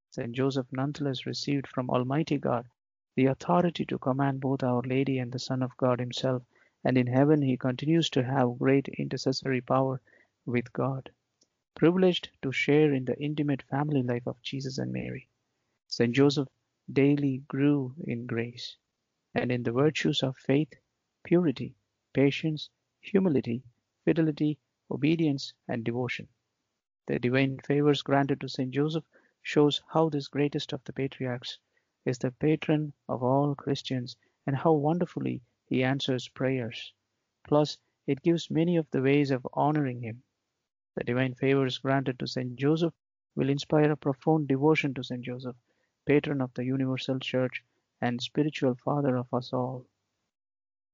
Saint 0.09 0.33
Joseph 0.33 0.67
nonetheless 0.73 1.25
received 1.25 1.67
from 1.67 1.89
Almighty 1.89 2.37
God 2.37 2.67
the 3.15 3.27
authority 3.27 3.85
to 3.85 3.97
command 3.97 4.41
both 4.41 4.63
Our 4.63 4.81
Lady 4.81 5.19
and 5.19 5.31
the 5.31 5.39
Son 5.39 5.63
of 5.63 5.77
God 5.77 5.99
Himself, 6.01 6.43
and 6.83 6.97
in 6.97 7.07
heaven 7.07 7.41
He 7.41 7.55
continues 7.55 8.09
to 8.09 8.23
have 8.23 8.59
great 8.59 8.89
intercessory 8.89 9.61
power 9.61 10.01
with 10.45 10.73
God. 10.73 11.09
Privileged 11.75 12.31
to 12.41 12.51
share 12.51 12.91
in 12.91 13.05
the 13.05 13.17
intimate 13.21 13.61
family 13.61 14.03
life 14.03 14.27
of 14.27 14.41
Jesus 14.41 14.77
and 14.77 14.91
Mary, 14.91 15.29
Saint 15.93 16.15
Joseph 16.15 16.47
daily 16.89 17.39
grew 17.49 17.93
in 18.05 18.25
grace 18.25 18.77
and 19.35 19.51
in 19.51 19.63
the 19.63 19.73
virtues 19.73 20.23
of 20.23 20.37
faith, 20.37 20.73
purity, 21.21 21.75
patience, 22.13 22.69
humility, 23.01 23.61
fidelity, 24.05 24.57
obedience, 24.89 25.53
and 25.67 25.83
devotion. 25.83 26.29
The 27.07 27.19
divine 27.19 27.59
favors 27.59 28.03
granted 28.03 28.39
to 28.39 28.47
Saint 28.47 28.71
Joseph 28.71 29.03
shows 29.41 29.81
how 29.89 30.07
this 30.07 30.29
greatest 30.29 30.71
of 30.71 30.81
the 30.85 30.93
patriarchs 30.93 31.59
is 32.05 32.17
the 32.17 32.31
patron 32.31 32.93
of 33.09 33.21
all 33.21 33.53
Christians 33.53 34.15
and 34.47 34.55
how 34.55 34.71
wonderfully 34.71 35.41
he 35.65 35.83
answers 35.83 36.29
prayers. 36.29 36.93
Plus, 37.43 37.77
it 38.07 38.21
gives 38.21 38.49
many 38.49 38.77
of 38.77 38.89
the 38.91 39.01
ways 39.01 39.29
of 39.29 39.45
honoring 39.51 40.01
him. 40.01 40.23
The 40.95 41.03
divine 41.03 41.35
favors 41.35 41.79
granted 41.79 42.17
to 42.19 42.27
Saint 42.27 42.55
Joseph 42.55 42.93
will 43.35 43.49
inspire 43.49 43.91
a 43.91 43.97
profound 43.97 44.47
devotion 44.47 44.93
to 44.93 45.03
Saint 45.03 45.25
Joseph, 45.25 45.57
patron 46.05 46.41
of 46.41 46.53
the 46.53 46.63
universal 46.63 47.19
church 47.19 47.63
and 48.01 48.21
spiritual 48.21 48.75
father 48.75 49.15
of 49.17 49.33
us 49.33 49.53
all. 49.53 49.85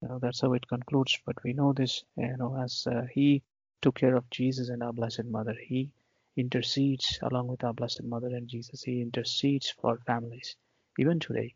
That's 0.01 0.41
how 0.41 0.53
it 0.53 0.67
concludes, 0.67 1.17
but 1.25 1.43
we 1.43 1.53
know 1.53 1.73
this, 1.73 2.03
you 2.15 2.37
know, 2.37 2.55
as 2.55 2.85
uh, 2.85 3.07
he 3.11 3.41
took 3.81 3.95
care 3.95 4.15
of 4.15 4.29
Jesus 4.29 4.69
and 4.69 4.83
our 4.83 4.93
Blessed 4.93 5.25
Mother. 5.25 5.55
He 5.59 5.91
intercedes 6.35 7.17
along 7.21 7.47
with 7.47 7.63
our 7.63 7.73
Blessed 7.73 8.03
Mother 8.03 8.27
and 8.27 8.47
Jesus. 8.47 8.83
He 8.83 9.01
intercedes 9.01 9.71
for 9.71 9.97
families 10.05 10.55
even 10.99 11.19
today. 11.19 11.55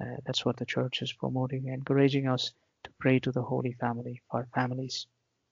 Uh, 0.00 0.16
that's 0.24 0.44
what 0.44 0.56
the 0.56 0.66
church 0.66 1.02
is 1.02 1.12
promoting, 1.12 1.66
encouraging 1.68 2.28
us 2.28 2.52
to 2.84 2.90
pray 2.98 3.18
to 3.20 3.30
the 3.30 3.42
Holy 3.42 3.72
Family 3.72 4.22
for 4.30 4.48
families, 4.54 5.06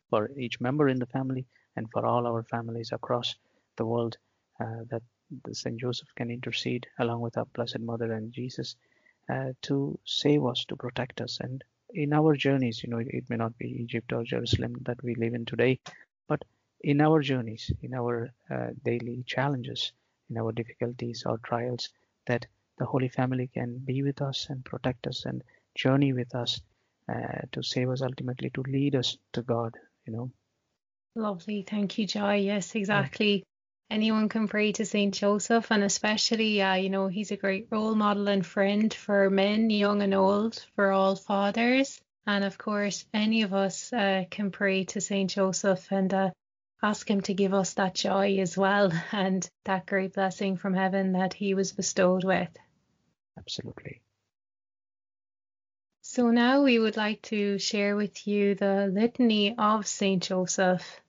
for 0.08 0.30
each 0.36 0.60
member 0.60 0.88
in 0.88 0.98
the 0.98 1.06
family, 1.06 1.46
and 1.76 1.90
for 1.90 2.06
all 2.06 2.26
our 2.26 2.42
families 2.42 2.90
across 2.92 3.36
the 3.76 3.84
world, 3.86 4.16
uh, 4.60 4.84
that 4.90 5.02
Saint 5.52 5.78
Joseph 5.78 6.08
can 6.16 6.30
intercede 6.30 6.86
along 6.98 7.20
with 7.20 7.36
our 7.38 7.46
Blessed 7.46 7.80
Mother 7.80 8.12
and 8.12 8.32
Jesus 8.32 8.76
uh, 9.28 9.52
to 9.62 9.98
save 10.04 10.44
us, 10.44 10.64
to 10.66 10.76
protect 10.76 11.20
us, 11.20 11.38
and 11.40 11.62
in 11.92 12.12
our 12.12 12.36
journeys, 12.36 12.82
you 12.82 12.90
know, 12.90 12.98
it, 12.98 13.08
it 13.08 13.30
may 13.30 13.36
not 13.36 13.56
be 13.58 13.82
Egypt 13.82 14.12
or 14.12 14.24
Jerusalem 14.24 14.76
that 14.82 15.02
we 15.02 15.14
live 15.14 15.34
in 15.34 15.44
today, 15.44 15.78
but 16.28 16.44
in 16.82 17.00
our 17.00 17.20
journeys, 17.20 17.70
in 17.82 17.94
our 17.94 18.30
uh, 18.50 18.68
daily 18.84 19.22
challenges, 19.26 19.92
in 20.30 20.38
our 20.38 20.52
difficulties 20.52 21.24
or 21.26 21.38
trials, 21.38 21.90
that 22.26 22.46
the 22.78 22.86
Holy 22.86 23.08
Family 23.08 23.48
can 23.52 23.78
be 23.78 24.02
with 24.02 24.22
us 24.22 24.46
and 24.48 24.64
protect 24.64 25.06
us 25.06 25.24
and 25.24 25.42
journey 25.74 26.12
with 26.12 26.34
us 26.34 26.60
uh, 27.08 27.42
to 27.52 27.62
save 27.62 27.90
us 27.90 28.02
ultimately, 28.02 28.50
to 28.50 28.62
lead 28.62 28.94
us 28.94 29.18
to 29.32 29.42
God, 29.42 29.76
you 30.06 30.12
know. 30.12 30.30
Lovely. 31.16 31.62
Thank 31.62 31.98
you, 31.98 32.06
Joy. 32.06 32.36
Yes, 32.36 32.74
exactly. 32.74 33.44
Anyone 33.90 34.29
can 34.29 34.46
pray 34.46 34.70
to 34.72 34.85
Saint 34.85 35.14
Joseph, 35.14 35.72
and 35.72 35.83
especially, 35.83 36.62
uh, 36.62 36.74
you 36.74 36.90
know, 36.90 37.09
he's 37.09 37.33
a 37.33 37.37
great 37.37 37.66
role 37.70 37.96
model 37.96 38.29
and 38.29 38.46
friend 38.46 38.94
for 38.94 39.29
men, 39.31 39.68
young 39.68 40.00
and 40.00 40.14
old, 40.14 40.64
for 40.76 40.92
all 40.92 41.16
fathers. 41.16 42.00
And 42.24 42.44
of 42.44 42.57
course, 42.57 43.05
any 43.12 43.42
of 43.42 43.53
us 43.53 43.92
uh, 43.92 44.24
can 44.31 44.53
pray 44.53 44.85
to 44.85 45.00
Saint 45.00 45.31
Joseph 45.31 45.90
and 45.90 46.14
uh, 46.14 46.31
ask 46.81 47.11
him 47.11 47.20
to 47.22 47.35
give 47.35 47.53
us 47.53 47.74
that 47.74 47.96
joy 47.96 48.38
as 48.38 48.57
well 48.57 48.92
and 49.12 49.48
that 49.64 49.87
great 49.87 50.12
blessing 50.12 50.57
from 50.57 50.74
heaven 50.74 51.12
that 51.12 51.35
he 51.35 51.55
was 51.55 51.72
bestowed 51.72 52.22
with. 52.22 52.57
Absolutely. 53.37 54.03
So 56.03 56.31
now 56.31 56.62
we 56.62 56.79
would 56.79 56.96
like 56.96 57.22
to 57.22 57.59
share 57.59 57.96
with 57.96 58.26
you 58.26 58.55
the 58.55 58.88
Litany 58.92 59.57
of 59.57 59.87
Saint 59.87 60.22
Joseph. 60.22 60.99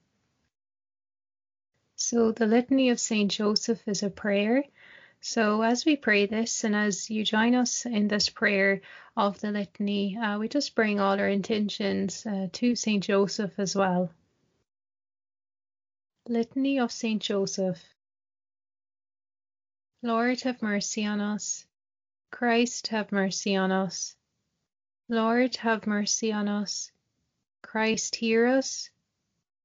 So 2.04 2.32
the 2.32 2.46
Litany 2.46 2.90
of 2.90 2.98
Saint 2.98 3.30
Joseph 3.30 3.86
is 3.86 4.02
a 4.02 4.10
prayer. 4.10 4.64
So 5.20 5.62
as 5.62 5.84
we 5.84 5.96
pray 5.96 6.26
this 6.26 6.64
and 6.64 6.74
as 6.74 7.08
you 7.08 7.24
join 7.24 7.54
us 7.54 7.86
in 7.86 8.08
this 8.08 8.28
prayer 8.28 8.80
of 9.16 9.40
the 9.40 9.52
Litany, 9.52 10.18
uh, 10.18 10.36
we 10.40 10.48
just 10.48 10.74
bring 10.74 10.98
all 10.98 11.18
our 11.18 11.28
intentions 11.28 12.26
uh, 12.26 12.48
to 12.54 12.74
Saint 12.74 13.04
Joseph 13.04 13.52
as 13.56 13.76
well. 13.76 14.12
Litany 16.28 16.80
of 16.80 16.90
Saint 16.90 17.22
Joseph. 17.22 17.80
Lord, 20.02 20.40
have 20.40 20.60
mercy 20.60 21.06
on 21.06 21.20
us. 21.20 21.64
Christ 22.32 22.88
have 22.88 23.12
mercy 23.12 23.54
on 23.54 23.70
us. 23.70 24.16
Lord 25.08 25.54
have 25.56 25.86
mercy 25.86 26.32
on 26.32 26.48
us. 26.48 26.90
Christ 27.62 28.16
hear 28.16 28.46
us. 28.46 28.90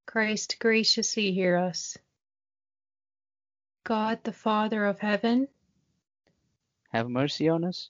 Christ 0.05 0.57
graciously 0.59 1.31
hear 1.31 1.57
us. 1.57 1.97
God 3.87 4.21
the 4.25 4.33
Father 4.33 4.83
of 4.83 4.99
heaven, 4.99 5.47
have 6.91 7.07
mercy 7.07 7.47
on 7.47 7.63
us. 7.63 7.89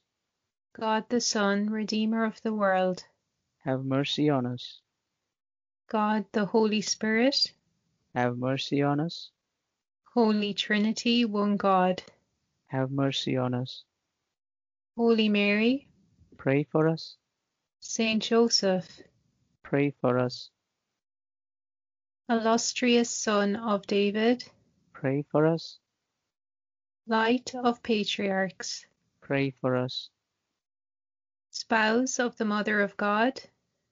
God 0.79 1.09
the 1.09 1.19
Son, 1.19 1.71
Redeemer 1.71 2.23
of 2.23 2.39
the 2.43 2.53
world, 2.53 3.03
have 3.63 3.83
mercy 3.83 4.29
on 4.29 4.45
us. 4.45 4.79
God 5.89 6.25
the 6.33 6.45
Holy 6.45 6.81
Spirit, 6.81 7.51
have 8.13 8.37
mercy 8.37 8.83
on 8.83 8.99
us. 8.99 9.31
Holy 10.13 10.53
Trinity, 10.53 11.25
one 11.25 11.57
God, 11.57 12.03
have 12.67 12.91
mercy 12.91 13.35
on 13.35 13.55
us. 13.55 13.83
Holy 14.95 15.29
Mary, 15.29 15.87
pray 16.37 16.61
for 16.61 16.87
us. 16.87 17.15
Saint 17.79 18.21
Joseph, 18.21 19.01
pray 19.63 19.95
for 19.99 20.19
us. 20.19 20.51
Illustrious 22.29 23.09
Son 23.09 23.55
of 23.55 23.87
David, 23.87 24.43
pray 24.93 25.25
for 25.31 25.47
us. 25.47 25.79
Light 27.09 27.55
of 27.55 27.81
Patriarchs, 27.83 28.85
pray 29.21 29.51
for 29.51 29.77
us. 29.77 30.09
Spouse 31.51 32.19
of 32.19 32.35
the 32.35 32.43
Mother 32.43 32.81
of 32.81 32.97
God, 32.97 33.41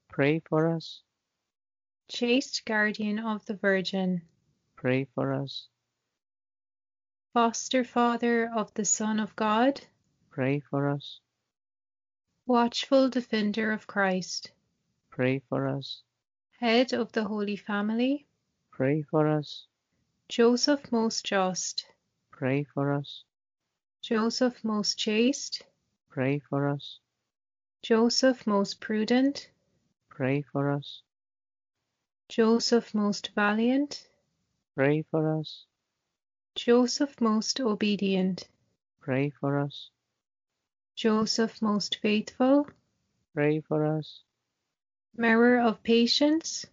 Pray 0.10 0.41
for 0.49 0.75
us. 0.75 1.01
Chaste 2.10 2.65
Guardian 2.65 3.19
of 3.19 3.45
the 3.45 3.54
Virgin, 3.54 4.21
Pray 4.75 5.06
for 5.15 5.32
us. 5.32 5.69
Foster 7.34 7.86
Father 7.86 8.51
of 8.54 8.73
the 8.73 8.84
Son 8.84 9.21
of 9.21 9.34
God, 9.38 9.80
Pray 10.30 10.60
for 10.60 10.89
us. 10.89 11.21
Watchful 12.45 13.08
Defender 13.08 13.71
of 13.71 13.88
Christ, 13.88 14.51
Pray 15.10 15.39
for 15.47 15.69
us. 15.69 16.01
Head 16.60 16.91
of 16.91 17.13
the 17.13 17.23
Holy 17.23 17.56
Family, 17.56 18.28
Pray 18.71 19.04
for 19.04 19.30
us. 19.30 19.67
Joseph 20.28 20.91
most 20.91 21.25
just, 21.25 21.86
Pray 22.38 22.65
for 22.65 22.91
us. 22.91 23.24
Joseph 24.02 24.62
most 24.65 24.98
chaste, 24.98 25.63
Pray 26.10 26.39
for 26.39 26.67
us. 26.67 27.00
Joseph 27.82 28.45
most 28.45 28.82
prudent, 28.82 29.50
Pray 30.10 30.41
for 30.41 30.69
us. 30.69 31.02
Joseph 32.28 32.93
most 32.93 33.32
valiant, 33.36 34.06
Pray 34.76 35.02
for 35.10 35.39
us. 35.39 35.63
Joseph 36.56 37.21
most 37.21 37.62
obedient, 37.62 38.50
Pray 39.00 39.30
for 39.30 39.58
us. 39.58 39.89
Joseph 40.93 41.62
most 41.62 42.00
faithful, 42.02 42.67
Pray 43.34 43.62
for 43.62 43.86
us. 43.98 44.24
Mirror 45.15 45.62
of 45.62 45.82
patience, 45.84 46.65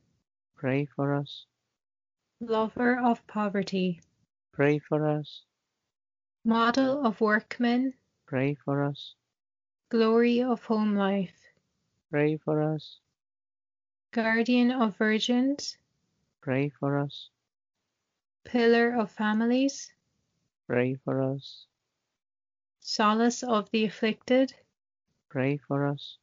Pray 0.57 0.87
for 0.87 1.15
us. 1.15 1.47
Lover 2.41 2.99
of 2.99 3.25
poverty, 3.29 4.01
Pray 4.53 4.81
for 4.81 5.07
us. 5.07 5.45
Model 6.45 7.07
of 7.07 7.21
workmen, 7.21 7.95
Pray 8.27 8.57
for 8.65 8.83
us. 8.83 9.15
Glory 9.91 10.43
of 10.43 10.65
home 10.65 10.97
life, 10.97 11.39
Pray 12.11 12.37
for 12.37 12.61
us. 12.75 12.99
Guardian 14.11 14.73
of 14.73 14.97
virgins, 14.97 15.79
Pray 16.41 16.69
for 16.81 16.99
us. 16.99 17.29
Pillar 18.43 18.91
of 18.99 19.13
families, 19.13 19.93
Pray 20.67 20.97
for 21.05 21.23
us. 21.23 21.67
Solace 22.81 23.45
of 23.45 23.71
the 23.71 23.85
afflicted, 23.85 24.53
Pray 25.29 25.59
for 25.59 25.87
us. 25.87 26.19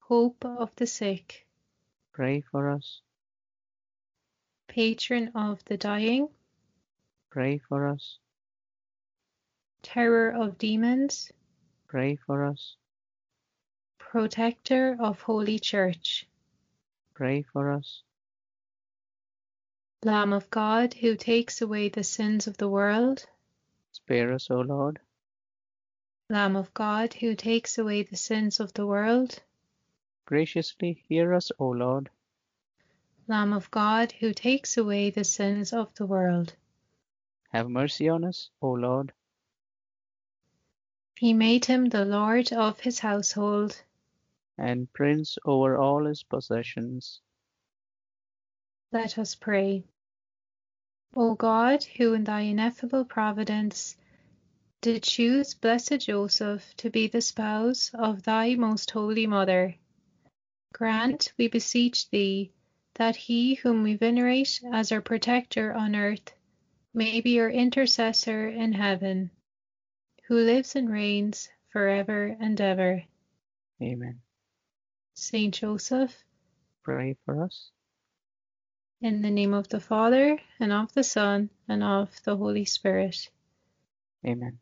Hope 0.00 0.44
of 0.44 0.76
the 0.76 0.86
sick, 0.86 1.46
Pray 2.12 2.42
for 2.42 2.68
us. 2.68 3.00
Patron 4.68 5.32
of 5.34 5.64
the 5.64 5.78
dying, 5.78 6.28
Pray 7.30 7.56
for 7.56 7.88
us. 7.88 8.18
Terror 9.82 10.30
of 10.30 10.58
demons, 10.58 11.30
Pray 11.88 12.16
for 12.16 12.44
us. 12.46 12.76
Protector 13.98 14.96
of 15.00 15.20
Holy 15.20 15.58
Church, 15.58 16.26
Pray 17.14 17.42
for 17.42 17.70
us. 17.72 18.02
Lamb 20.04 20.32
of 20.32 20.50
God 20.50 20.94
who 20.94 21.16
takes 21.16 21.60
away 21.62 21.88
the 21.88 22.04
sins 22.04 22.46
of 22.46 22.56
the 22.56 22.68
world, 22.68 23.26
Spare 23.92 24.32
us, 24.32 24.50
O 24.50 24.60
Lord. 24.60 25.00
Lamb 26.28 26.56
of 26.56 26.72
God 26.74 27.14
who 27.14 27.34
takes 27.34 27.76
away 27.78 28.02
the 28.02 28.16
sins 28.16 28.60
of 28.60 28.72
the 28.74 28.86
world, 28.86 29.42
Graciously 30.24 31.02
hear 31.08 31.34
us, 31.34 31.50
O 31.58 31.68
Lord. 31.68 32.08
Lamb 33.28 33.52
of 33.52 33.70
God 33.70 34.12
who 34.12 34.32
takes 34.32 34.76
away 34.76 35.10
the 35.10 35.24
sins 35.24 35.72
of 35.72 35.94
the 35.94 36.06
world. 36.06 36.54
Have 37.52 37.68
mercy 37.68 38.08
on 38.08 38.24
us, 38.24 38.50
O 38.60 38.70
Lord. 38.70 39.12
He 41.18 41.34
made 41.34 41.66
him 41.66 41.86
the 41.86 42.04
Lord 42.04 42.52
of 42.52 42.80
his 42.80 42.98
household, 42.98 43.82
and 44.58 44.92
prince 44.92 45.38
over 45.44 45.76
all 45.76 46.04
his 46.06 46.22
possessions. 46.22 47.20
Let 48.90 49.18
us 49.18 49.34
pray. 49.34 49.84
O 51.14 51.34
God, 51.34 51.84
who 51.84 52.14
in 52.14 52.24
thy 52.24 52.40
ineffable 52.40 53.04
providence 53.04 53.96
did 54.80 55.02
choose 55.02 55.54
blessed 55.54 56.00
Joseph 56.00 56.74
to 56.78 56.90
be 56.90 57.06
the 57.06 57.20
spouse 57.20 57.90
of 57.94 58.22
thy 58.22 58.54
most 58.54 58.90
holy 58.90 59.26
mother, 59.26 59.76
grant, 60.72 61.32
we 61.38 61.48
beseech 61.48 62.10
thee, 62.10 62.50
that 62.94 63.14
he 63.16 63.54
whom 63.54 63.82
we 63.82 63.94
venerate 63.94 64.60
as 64.72 64.90
our 64.90 65.00
protector 65.00 65.72
on 65.72 65.94
earth 65.94 66.32
may 66.92 67.20
be 67.20 67.38
our 67.40 67.50
intercessor 67.50 68.48
in 68.48 68.72
heaven, 68.72 69.30
who 70.32 70.38
lives 70.38 70.76
and 70.76 70.90
reigns 70.90 71.50
for 71.68 71.86
ever 71.86 72.34
and 72.40 72.58
ever. 72.58 73.04
Amen. 73.82 74.20
Saint 75.12 75.52
Joseph, 75.52 76.24
Pray 76.82 77.16
for 77.26 77.44
us. 77.44 77.70
in 79.02 79.20
the 79.20 79.30
name 79.30 79.52
of 79.52 79.68
the 79.68 79.78
Father, 79.78 80.38
and 80.58 80.72
of 80.72 80.90
the 80.94 81.04
Son, 81.04 81.50
and 81.68 81.84
of 81.84 82.08
the 82.24 82.34
Holy 82.34 82.64
Spirit. 82.64 83.28
Amen. 84.26 84.58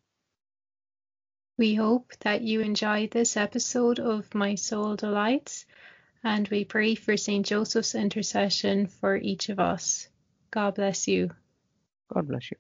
We 1.57 1.77
hope 1.77 2.15
that 2.23 2.43
you 2.43 2.63
enjoyed 2.63 3.13
this 3.13 3.37
episode 3.37 4.01
of 4.01 4.35
My 4.35 4.57
Soul 4.57 4.97
Delights, 4.97 5.67
and 6.25 6.49
we 6.49 6.65
pray 6.65 6.97
for 6.97 7.17
St. 7.17 7.47
Joseph's 7.47 7.95
intercession 7.95 8.89
for 8.89 9.15
each 9.15 9.51
of 9.51 9.61
us. 9.61 10.09
God 10.51 10.75
bless 10.75 11.07
you. 11.07 11.31
God 12.13 12.27
bless 12.27 12.51
you. 12.51 12.57